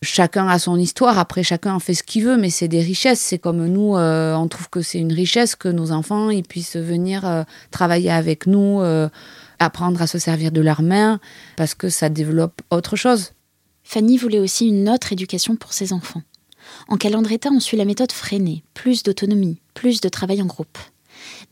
Chacun 0.00 0.48
a 0.48 0.58
son 0.58 0.78
histoire, 0.78 1.18
après 1.18 1.42
chacun 1.42 1.74
en 1.74 1.80
fait 1.80 1.92
ce 1.92 2.02
qu'il 2.02 2.24
veut, 2.24 2.38
mais 2.38 2.48
c'est 2.48 2.68
des 2.68 2.80
richesses. 2.80 3.20
C'est 3.20 3.38
comme 3.38 3.66
nous, 3.66 3.94
euh, 3.94 4.34
on 4.36 4.48
trouve 4.48 4.70
que 4.70 4.80
c'est 4.80 5.00
une 5.00 5.12
richesse 5.12 5.54
que 5.54 5.68
nos 5.68 5.92
enfants 5.92 6.30
ils 6.30 6.44
puissent 6.44 6.76
venir 6.76 7.26
euh, 7.26 7.42
travailler 7.70 8.10
avec 8.10 8.46
nous. 8.46 8.80
Euh, 8.80 9.10
apprendre 9.58 10.02
à 10.02 10.06
se 10.06 10.18
servir 10.18 10.52
de 10.52 10.60
leurs 10.60 10.82
mains, 10.82 11.20
parce 11.56 11.74
que 11.74 11.88
ça 11.88 12.08
développe 12.08 12.62
autre 12.70 12.96
chose. 12.96 13.32
Fanny 13.84 14.18
voulait 14.18 14.40
aussi 14.40 14.66
une 14.66 14.88
autre 14.88 15.12
éducation 15.12 15.56
pour 15.56 15.72
ses 15.72 15.92
enfants. 15.92 16.22
En 16.88 16.96
Calandreta, 16.96 17.50
on 17.52 17.60
suit 17.60 17.76
la 17.76 17.84
méthode 17.84 18.12
freinée, 18.12 18.64
plus 18.74 19.02
d'autonomie, 19.02 19.60
plus 19.74 20.00
de 20.00 20.08
travail 20.08 20.42
en 20.42 20.46
groupe. 20.46 20.78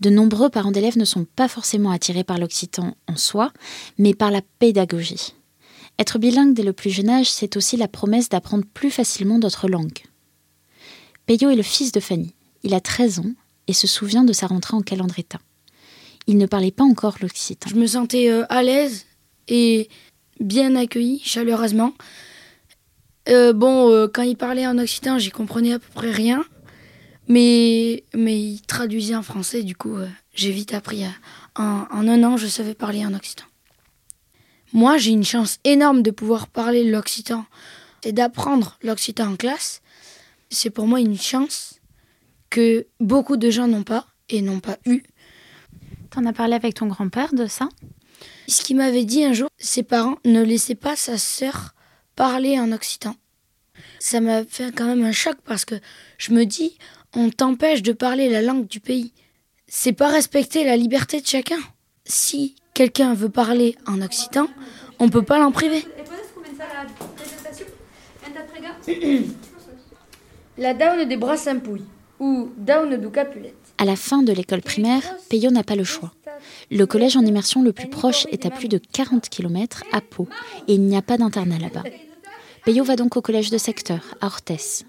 De 0.00 0.10
nombreux 0.10 0.50
parents 0.50 0.72
d'élèves 0.72 0.98
ne 0.98 1.04
sont 1.04 1.24
pas 1.24 1.48
forcément 1.48 1.90
attirés 1.90 2.24
par 2.24 2.38
l'occitan 2.38 2.96
en 3.06 3.16
soi, 3.16 3.52
mais 3.98 4.14
par 4.14 4.30
la 4.30 4.42
pédagogie. 4.58 5.34
Être 5.98 6.18
bilingue 6.18 6.54
dès 6.54 6.64
le 6.64 6.72
plus 6.72 6.90
jeune 6.90 7.08
âge, 7.08 7.30
c'est 7.30 7.56
aussi 7.56 7.76
la 7.76 7.88
promesse 7.88 8.28
d'apprendre 8.28 8.64
plus 8.74 8.90
facilement 8.90 9.38
d'autres 9.38 9.68
langues. 9.68 10.02
Peyo 11.26 11.50
est 11.50 11.56
le 11.56 11.62
fils 11.62 11.92
de 11.92 12.00
Fanny. 12.00 12.34
Il 12.64 12.74
a 12.74 12.80
13 12.80 13.20
ans 13.20 13.32
et 13.68 13.72
se 13.72 13.86
souvient 13.86 14.24
de 14.24 14.32
sa 14.32 14.46
rentrée 14.46 14.76
en 14.76 14.82
Calandreta 14.82 15.38
il 16.26 16.38
ne 16.38 16.46
parlait 16.46 16.70
pas 16.70 16.84
encore 16.84 17.16
l'occitan. 17.20 17.68
Je 17.68 17.76
me 17.76 17.87
sentais 17.87 18.30
euh, 18.30 18.44
à 18.48 18.62
l'aise 18.62 19.06
et 19.48 19.88
bien 20.40 20.74
accueilli, 20.76 21.20
chaleureusement. 21.24 21.92
Euh, 23.28 23.52
bon, 23.52 23.90
euh, 23.90 24.08
quand 24.08 24.22
il 24.22 24.37
parlait 24.37 24.66
en 24.66 24.78
occitan, 24.78 25.18
j'y 25.18 25.30
comprenais 25.30 25.72
à 25.74 25.78
peu 25.78 25.88
près 25.94 26.10
rien. 26.10 26.44
Mais, 27.26 28.04
mais 28.14 28.38
il 28.38 28.60
traduisait 28.62 29.16
en 29.16 29.22
français, 29.22 29.62
du 29.62 29.74
coup, 29.74 29.96
j'ai 30.34 30.50
vite 30.50 30.74
appris. 30.74 31.04
en, 31.56 31.87
en, 31.90 32.08
un 32.08 32.22
an, 32.22 32.37
je 32.37 32.46
savais 32.46 32.74
parler 32.74 33.04
en 33.06 33.14
occitan. 33.14 33.44
Moi, 34.74 34.98
j'ai 34.98 35.12
une 35.12 35.24
chance 35.24 35.58
énorme 35.64 36.02
de 36.02 36.10
pouvoir 36.10 36.48
parler 36.48 36.84
l'occitan 36.84 37.46
et 38.02 38.12
d'apprendre 38.12 38.76
l'occitan 38.82 39.32
en 39.32 39.37
classe. 39.37 39.80
C'est 40.50 40.68
pour 40.68 40.87
moi 40.87 41.00
une 41.00 41.18
chance 41.18 41.80
que 42.50 42.87
beaucoup 43.00 43.37
de 43.37 43.50
gens 43.50 43.68
n'ont 43.68 43.84
pas 43.84 44.06
et 44.28 44.42
n'ont 44.42 44.60
pas 44.60 44.78
eu. 44.84 45.02
T'en 46.14 46.27
as 46.27 46.33
parlé 46.33 46.55
avec 46.55 46.74
ton 46.74 46.87
grand-père 46.87 47.35
de 47.35 47.48
ça? 47.48 47.68
Ce 48.46 48.62
qu'il 48.62 48.77
m'avait 48.77 49.05
dit 49.05 49.24
un 49.24 49.33
jour, 49.33 49.48
ses 49.59 49.83
parents 49.83 50.18
ne 50.24 50.44
laissaient 50.44 50.77
pas 50.77 50.94
sa 50.94 51.18
sœur 51.18 51.74
parler 52.14 52.61
en 52.61 52.70
occitan. 52.70 53.16
Ça 53.98 54.20
m'a 54.20 54.44
fait 54.44 54.72
quand 54.72 54.87
même 54.87 55.05
un 55.05 55.11
choc 55.11 55.35
parce 55.44 55.64
que 55.64 55.74
je 56.18 56.33
me 56.33 56.44
dis, 56.44 56.79
on 57.16 57.31
t'empêche 57.31 57.83
de 57.83 57.92
parler 57.92 58.29
la 58.29 58.42
langue 58.42 58.68
du 58.68 58.79
pays. 58.79 59.12
C'est 59.66 59.92
pas 59.92 60.09
respecter 60.09 60.62
la 60.62 60.77
liberté 60.77 61.20
de 61.20 61.27
chacun. 61.27 61.59
Si 62.05 62.55
quelqu'un 62.74 63.14
veut 63.14 63.29
parler 63.29 63.77
en 63.88 64.00
occitan, 64.00 64.46
on 65.00 65.09
peut 65.09 65.24
pas 65.24 65.40
l'en 65.40 65.50
priver. 65.50 65.85
La 70.59 70.74
daune 70.74 71.09
des 71.09 71.16
bras 71.16 71.35
pouille 71.64 71.85
ou 72.20 72.53
daune 72.57 73.00
du 73.00 73.11
capulet. 73.11 73.55
À 73.78 73.84
la 73.84 73.96
fin 73.96 74.22
de 74.22 74.32
l'école 74.32 74.62
primaire, 74.62 75.02
Peyo 75.28 75.50
n'a 75.50 75.64
pas 75.64 75.74
le 75.74 75.84
choix. 75.84 76.12
Le 76.70 76.87
collège 76.87 77.16
en 77.16 77.24
immersion 77.24 77.62
le 77.62 77.72
plus 77.72 77.88
proche 77.88 78.26
est 78.30 78.46
à 78.46 78.50
plus 78.50 78.68
de 78.68 78.78
40 78.78 79.28
km 79.28 79.82
à 79.92 80.00
Pau 80.00 80.28
et 80.68 80.74
il 80.74 80.82
n'y 80.82 80.96
a 80.96 81.02
pas 81.02 81.18
d'internat 81.18 81.58
là-bas. 81.58 81.82
Peyo 82.64 82.84
va 82.84 82.96
donc 82.96 83.16
au 83.16 83.22
collège 83.22 83.50
de 83.50 83.58
secteur, 83.58 84.14
à 84.20 84.26
Orthès. 84.26 84.84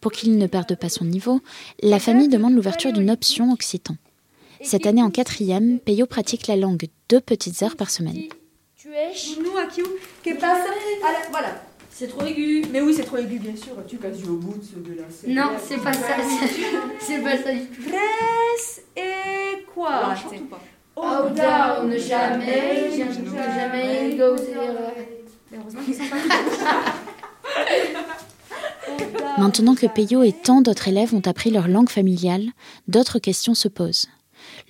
Pour 0.00 0.12
qu'il 0.12 0.38
ne 0.38 0.46
perde 0.46 0.76
pas 0.76 0.88
son 0.88 1.04
niveau, 1.04 1.40
la 1.82 1.98
famille 1.98 2.28
demande 2.28 2.54
l'ouverture 2.54 2.92
d'une 2.92 3.10
option 3.10 3.52
occitan. 3.52 3.96
Cette 4.62 4.86
année 4.86 5.02
en 5.02 5.10
quatrième, 5.10 5.78
Peyo 5.80 6.06
pratique 6.06 6.46
la 6.46 6.56
langue 6.56 6.88
deux 7.08 7.20
petites 7.20 7.62
heures 7.62 7.76
par 7.76 7.90
semaine. 7.90 8.28
C'est 12.00 12.06
trop 12.06 12.24
aigu. 12.24 12.64
Mais 12.72 12.80
oui, 12.80 12.94
c'est 12.96 13.02
trop 13.04 13.18
aigu, 13.18 13.38
bien 13.38 13.54
sûr. 13.54 13.74
Tu 13.86 13.98
casses 13.98 14.24
au 14.26 14.36
bout 14.36 14.54
de 14.54 14.94
la 14.94 15.04
Non, 15.34 15.50
c'est 15.62 15.76
pas 15.76 15.92
ça. 15.92 16.16
C'est 16.98 17.18
pas 17.18 17.36
ça 17.36 17.52
du 17.52 17.66
tout. 17.66 17.82
Et 18.96 19.66
quoi 19.74 20.14
Oh 20.96 21.28
down, 21.36 21.92
jamais, 21.98 22.90
jamais 22.96 24.16
go 24.16 24.34
Heureusement 25.52 25.82
qu'ils 25.84 25.94
sont 25.94 26.04
pas 26.08 26.16
Maintenant 29.38 29.74
que 29.74 29.86
Peyo 29.86 30.22
et 30.22 30.32
tant 30.32 30.62
d'autres 30.62 30.88
élèves 30.88 31.14
ont 31.14 31.26
appris 31.26 31.50
leur 31.50 31.68
langue 31.68 31.90
familiale, 31.90 32.46
d'autres 32.88 33.18
questions 33.18 33.54
se 33.54 33.68
posent. 33.68 34.08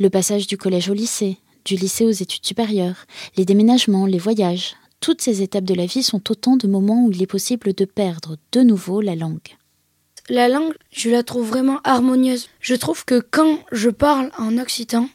Le 0.01 0.11
passage 0.11 0.49
du 0.49 0.57
collège 0.59 0.91
au 0.91 0.95
lycée, 0.95 1.37
du 1.65 1.77
lycée 1.77 2.05
aux 2.05 2.11
études 2.11 2.45
supérieures, 2.45 3.07
les 3.37 3.45
déménagements, 3.45 4.07
les 4.07 4.19
voyages. 4.19 4.75
Toutes 5.01 5.23
ces 5.23 5.41
étapes 5.41 5.65
de 5.65 5.75
la 5.75 5.87
vie 5.87 6.03
sont 6.03 6.31
autant 6.31 6.57
de 6.57 6.67
moments 6.67 7.07
où 7.07 7.11
il 7.11 7.23
est 7.23 7.27
possible 7.27 7.73
de 7.73 7.85
perdre 7.87 8.37
de 8.53 8.61
nouveau 8.61 9.01
la 9.01 9.17
langue. 9.17 9.57
La 10.29 10.49
langue, 10.49 10.75
je 10.93 11.09
la 11.09 11.23
trouve 11.23 11.49
vraiment 11.49 11.81
harmonieuse. 11.85 12.49
Je 12.61 12.75
trouve 12.75 13.05
que 13.05 13.19
quand 13.19 13.59
je 13.73 13.89
parle 13.89 14.31
en 14.39 14.59
occitan 14.59 15.09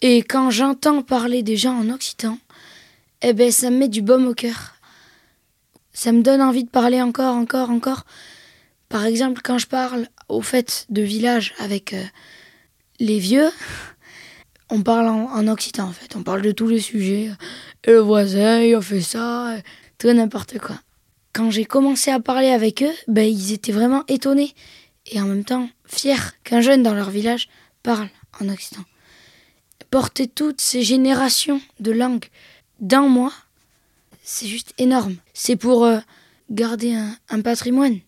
et 0.00 0.22
quand 0.22 0.50
j'entends 0.50 1.02
parler 1.02 1.42
des 1.42 1.56
gens 1.56 1.78
en 1.78 1.90
occitan, 1.90 2.38
eh 3.20 3.34
ben 3.34 3.52
ça 3.52 3.70
me 3.70 3.76
met 3.76 3.88
du 3.88 4.00
baume 4.00 4.26
au 4.26 4.34
cœur. 4.34 4.74
Ça 5.92 6.12
me 6.12 6.22
donne 6.22 6.40
envie 6.40 6.64
de 6.64 6.70
parler 6.70 7.02
encore, 7.02 7.36
encore, 7.36 7.70
encore. 7.70 8.06
Par 8.88 9.04
exemple, 9.04 9.42
quand 9.44 9.58
je 9.58 9.66
parle 9.66 10.08
au 10.28 10.40
fait 10.40 10.86
de 10.88 11.02
village 11.02 11.54
avec 11.58 11.92
euh, 11.92 12.02
les 12.98 13.18
vieux, 13.18 13.50
on 14.70 14.82
parle 14.82 15.08
en, 15.08 15.46
occitan 15.48 15.88
en 15.88 15.92
fait. 15.92 16.16
On 16.16 16.22
parle 16.22 16.42
de 16.42 16.52
tous 16.52 16.68
les 16.68 16.80
sujets. 16.80 17.30
Et 17.84 17.92
le 17.92 18.00
voisin, 18.00 18.60
il 18.60 18.74
a 18.74 18.80
fait 18.80 19.00
ça, 19.00 19.54
tout 19.98 20.12
n'importe 20.12 20.58
quoi. 20.58 20.76
Quand 21.32 21.50
j'ai 21.50 21.64
commencé 21.64 22.10
à 22.10 22.20
parler 22.20 22.48
avec 22.48 22.82
eux, 22.82 22.92
ben, 23.06 23.28
ils 23.28 23.52
étaient 23.52 23.72
vraiment 23.72 24.04
étonnés 24.08 24.54
et 25.06 25.20
en 25.20 25.26
même 25.26 25.44
temps 25.44 25.68
fiers 25.86 26.34
qu'un 26.44 26.60
jeune 26.60 26.82
dans 26.82 26.94
leur 26.94 27.10
village 27.10 27.48
parle 27.82 28.08
en 28.40 28.48
occitan. 28.48 28.82
Porter 29.90 30.28
toutes 30.28 30.60
ces 30.60 30.82
générations 30.82 31.60
de 31.80 31.90
langues 31.90 32.26
dans 32.80 33.08
moi, 33.08 33.32
c'est 34.22 34.46
juste 34.46 34.72
énorme. 34.78 35.16
C'est 35.34 35.56
pour 35.56 35.84
euh, 35.84 35.98
garder 36.50 36.94
un, 37.28 37.40
patrimoine, 37.40 37.98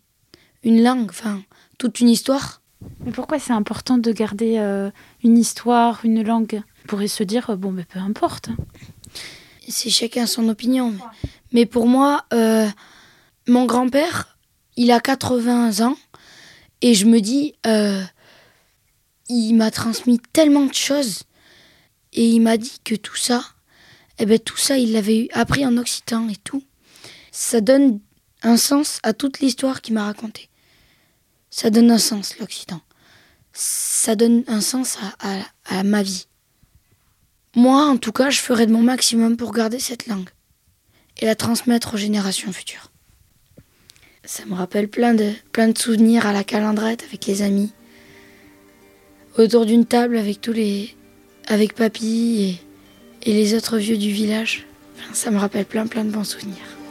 une 0.62 0.83
langue, 0.83 1.11
enfin, 1.11 1.42
toute 1.79 2.01
une 2.01 2.09
histoire. 2.09 2.62
Mais 3.04 3.12
pourquoi 3.12 3.38
c'est 3.38 3.52
important 3.52 3.98
de 3.98 4.12
garder 4.12 4.58
euh, 4.58 4.90
une 5.22 5.38
histoire, 5.38 6.00
une 6.04 6.22
langue? 6.22 6.62
On 6.84 6.88
pourrait 6.88 7.08
se 7.08 7.22
dire, 7.22 7.50
euh, 7.50 7.56
bon, 7.56 7.72
mais 7.72 7.84
peu 7.84 7.98
importe. 7.98 8.50
C'est 9.68 9.90
chacun 9.90 10.26
son 10.26 10.48
opinion. 10.48 10.94
Mais, 11.52 11.66
pour 11.66 11.86
moi, 11.86 12.24
mon 13.46 13.66
grand-père, 13.66 14.38
il 14.76 14.90
a 14.90 15.00
80 15.00 15.86
ans, 15.86 15.96
et 16.80 16.94
je 16.94 17.06
me 17.06 17.20
dis, 17.20 17.54
il 19.28 19.54
m'a 19.54 19.70
transmis 19.70 20.18
tellement 20.32 20.66
de 20.66 20.74
choses, 20.74 21.22
et 22.12 22.28
il 22.28 22.40
m'a 22.40 22.56
dit 22.56 22.78
que 22.84 22.94
tout 22.94 23.16
ça, 23.16 23.44
eh 24.18 24.26
ben 24.26 24.38
tout 24.38 24.56
ça, 24.56 24.78
il 24.78 24.92
l'avait 24.92 25.28
appris 25.32 25.64
en 25.64 25.76
occitan 25.76 26.28
et 26.28 26.36
tout. 26.36 26.62
Ça 27.30 27.60
donne 27.60 28.00
un 28.42 28.56
sens 28.56 28.98
à 29.02 29.12
toute 29.12 29.40
l'histoire 29.40 29.80
qu'il 29.80 29.94
m'a 29.94 30.04
racontée. 30.04 30.48
Ça 31.52 31.68
donne 31.68 31.90
un 31.90 31.98
sens, 31.98 32.38
l'occitan. 32.38 32.80
Ça 33.52 34.16
donne 34.16 34.42
un 34.48 34.62
sens 34.62 34.96
à, 35.20 35.84
ma 35.84 36.02
vie. 36.02 36.26
Moi, 37.54 37.84
en 37.84 37.98
tout 37.98 38.10
cas, 38.10 38.30
je 38.30 38.40
ferai 38.40 38.66
de 38.66 38.72
mon 38.72 38.80
maximum 38.80 39.36
pour 39.36 39.52
garder 39.52 39.78
cette 39.78 40.06
langue 40.06 40.30
et 41.18 41.26
la 41.26 41.34
transmettre 41.34 41.92
aux 41.92 41.98
générations 41.98 42.50
futures. 42.52 42.90
Ça 44.24 44.46
me 44.46 44.54
rappelle 44.54 44.88
plein 44.88 45.12
de, 45.12 45.30
plein 45.52 45.68
de 45.68 45.76
souvenirs 45.76 46.26
à 46.26 46.32
la 46.32 46.42
calendrette 46.42 47.04
avec 47.04 47.26
les 47.26 47.42
amis, 47.42 47.70
autour 49.36 49.66
d'une 49.66 49.84
table 49.84 50.16
avec 50.16 50.40
tous 50.40 50.54
les, 50.54 50.96
avec 51.48 51.74
papy 51.74 52.58
et, 53.24 53.30
et 53.30 53.34
les 53.34 53.52
autres 53.52 53.76
vieux 53.76 53.98
du 53.98 54.10
village. 54.10 54.66
ça 55.12 55.30
me 55.30 55.38
rappelle 55.38 55.66
plein 55.66 55.86
plein 55.86 56.04
de 56.04 56.10
bons 56.10 56.24
souvenirs. 56.24 56.81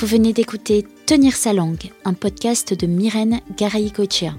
Vous 0.00 0.06
venez 0.06 0.32
d'écouter 0.32 0.86
Tenir 1.04 1.36
sa 1.36 1.52
langue, 1.52 1.90
un 2.06 2.14
podcast 2.14 2.72
de 2.72 2.86
Myrène 2.86 3.40
Garay-Cochea. 3.58 4.32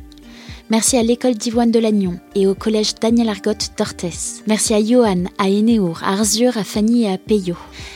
Merci 0.71 0.97
à 0.97 1.04
l'école 1.04 1.36
d'Ivoine 1.36 1.69
de 1.69 1.78
Lannion 1.78 2.19
et 2.34 2.47
au 2.47 2.56
collège 2.56 2.95
Daniel 2.95 3.30
Argot 3.30 3.54
d'Orthez. 3.78 4.41
Merci 4.47 4.74
à 4.74 4.84
Johan, 4.84 5.26
à 5.38 5.50
Enéour, 5.50 6.02
à 6.04 6.13
Arzur, 6.13 6.58
à 6.58 6.63
Fanny 6.63 7.04
et 7.04 7.12
à 7.12 7.19
Peyo. 7.19 7.56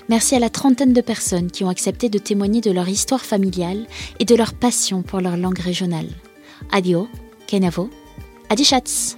Merci 0.10 0.36
à 0.36 0.40
la 0.40 0.52
trentaine 0.52 0.94
de 0.94 1.02
personnes 1.02 1.50
qui 1.50 1.64
ont 1.64 1.70
accepté 1.70 2.08
de 2.08 2.20
témoigner 2.20 2.62
de 2.62 2.70
leur 2.70 2.88
histoire 2.88 3.26
familiale 3.26 3.88
et 4.20 4.26
de 4.26 4.36
leur 4.36 4.54
passion 4.54 5.02
pour 5.02 5.20
leur 5.20 5.36
langue 5.36 5.58
régionale. 5.58 6.10
Adio, 6.72 7.08
Kenavo, 7.48 7.90
Adichatz. 8.52 9.18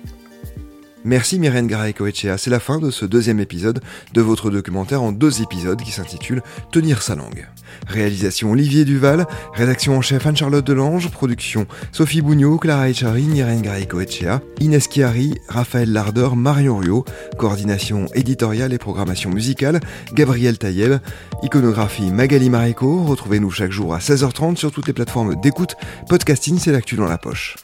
Merci 1.08 1.40
Myrène 1.40 1.68
Garay-Coechea. 1.68 2.38
C'est 2.38 2.50
la 2.50 2.60
fin 2.60 2.80
de 2.80 2.92
ce 2.92 3.06
deuxième 3.06 3.40
épisode 3.40 3.80
de 4.14 4.22
votre 4.22 4.50
documentaire 4.50 5.02
en 5.02 5.14
deux 5.14 5.42
épisodes 5.42 5.82
qui 5.82 5.92
s'intitule 5.92 6.42
Tenir 6.70 7.02
sa 7.02 7.16
langue. 7.16 7.48
Réalisation 7.88 8.52
Olivier 8.52 8.84
Duval, 8.84 9.26
rédaction 9.54 9.96
en 9.96 10.02
chef 10.02 10.28
Anne-Charlotte 10.28 10.68
Delange, 10.68 11.10
production 11.10 11.66
Sophie 11.94 12.22
Bougnot, 12.22 12.58
Clara 12.58 12.90
Echari, 12.90 13.24
Myrène 13.24 13.62
Garay-Coechea, 13.62 14.42
Inès 14.60 14.90
Chiari, 14.90 15.34
Raphaël 15.48 15.94
Lardeur, 15.94 16.36
Marion 16.36 16.76
Rio, 16.76 17.06
coordination 17.38 18.08
éditoriale 18.14 18.74
et 18.74 18.78
programmation 18.78 19.30
musicale, 19.30 19.80
Gabriel 20.12 20.58
Taïeb, 20.58 20.96
iconographie 21.42 22.12
Magali 22.12 22.50
Maréco. 22.50 23.06
Retrouvez-nous 23.06 23.52
chaque 23.52 23.72
jour 23.72 23.96
à 23.96 24.00
16h30 24.00 24.58
sur 24.58 24.74
toutes 24.74 24.88
les 24.88 24.94
plateformes 24.94 25.40
d'écoute. 25.40 25.76
Podcasting, 26.10 26.60
c'est 26.60 26.74
l'actu 26.74 26.98
dans 26.98 27.08
la 27.08 27.18
poche. 27.18 27.56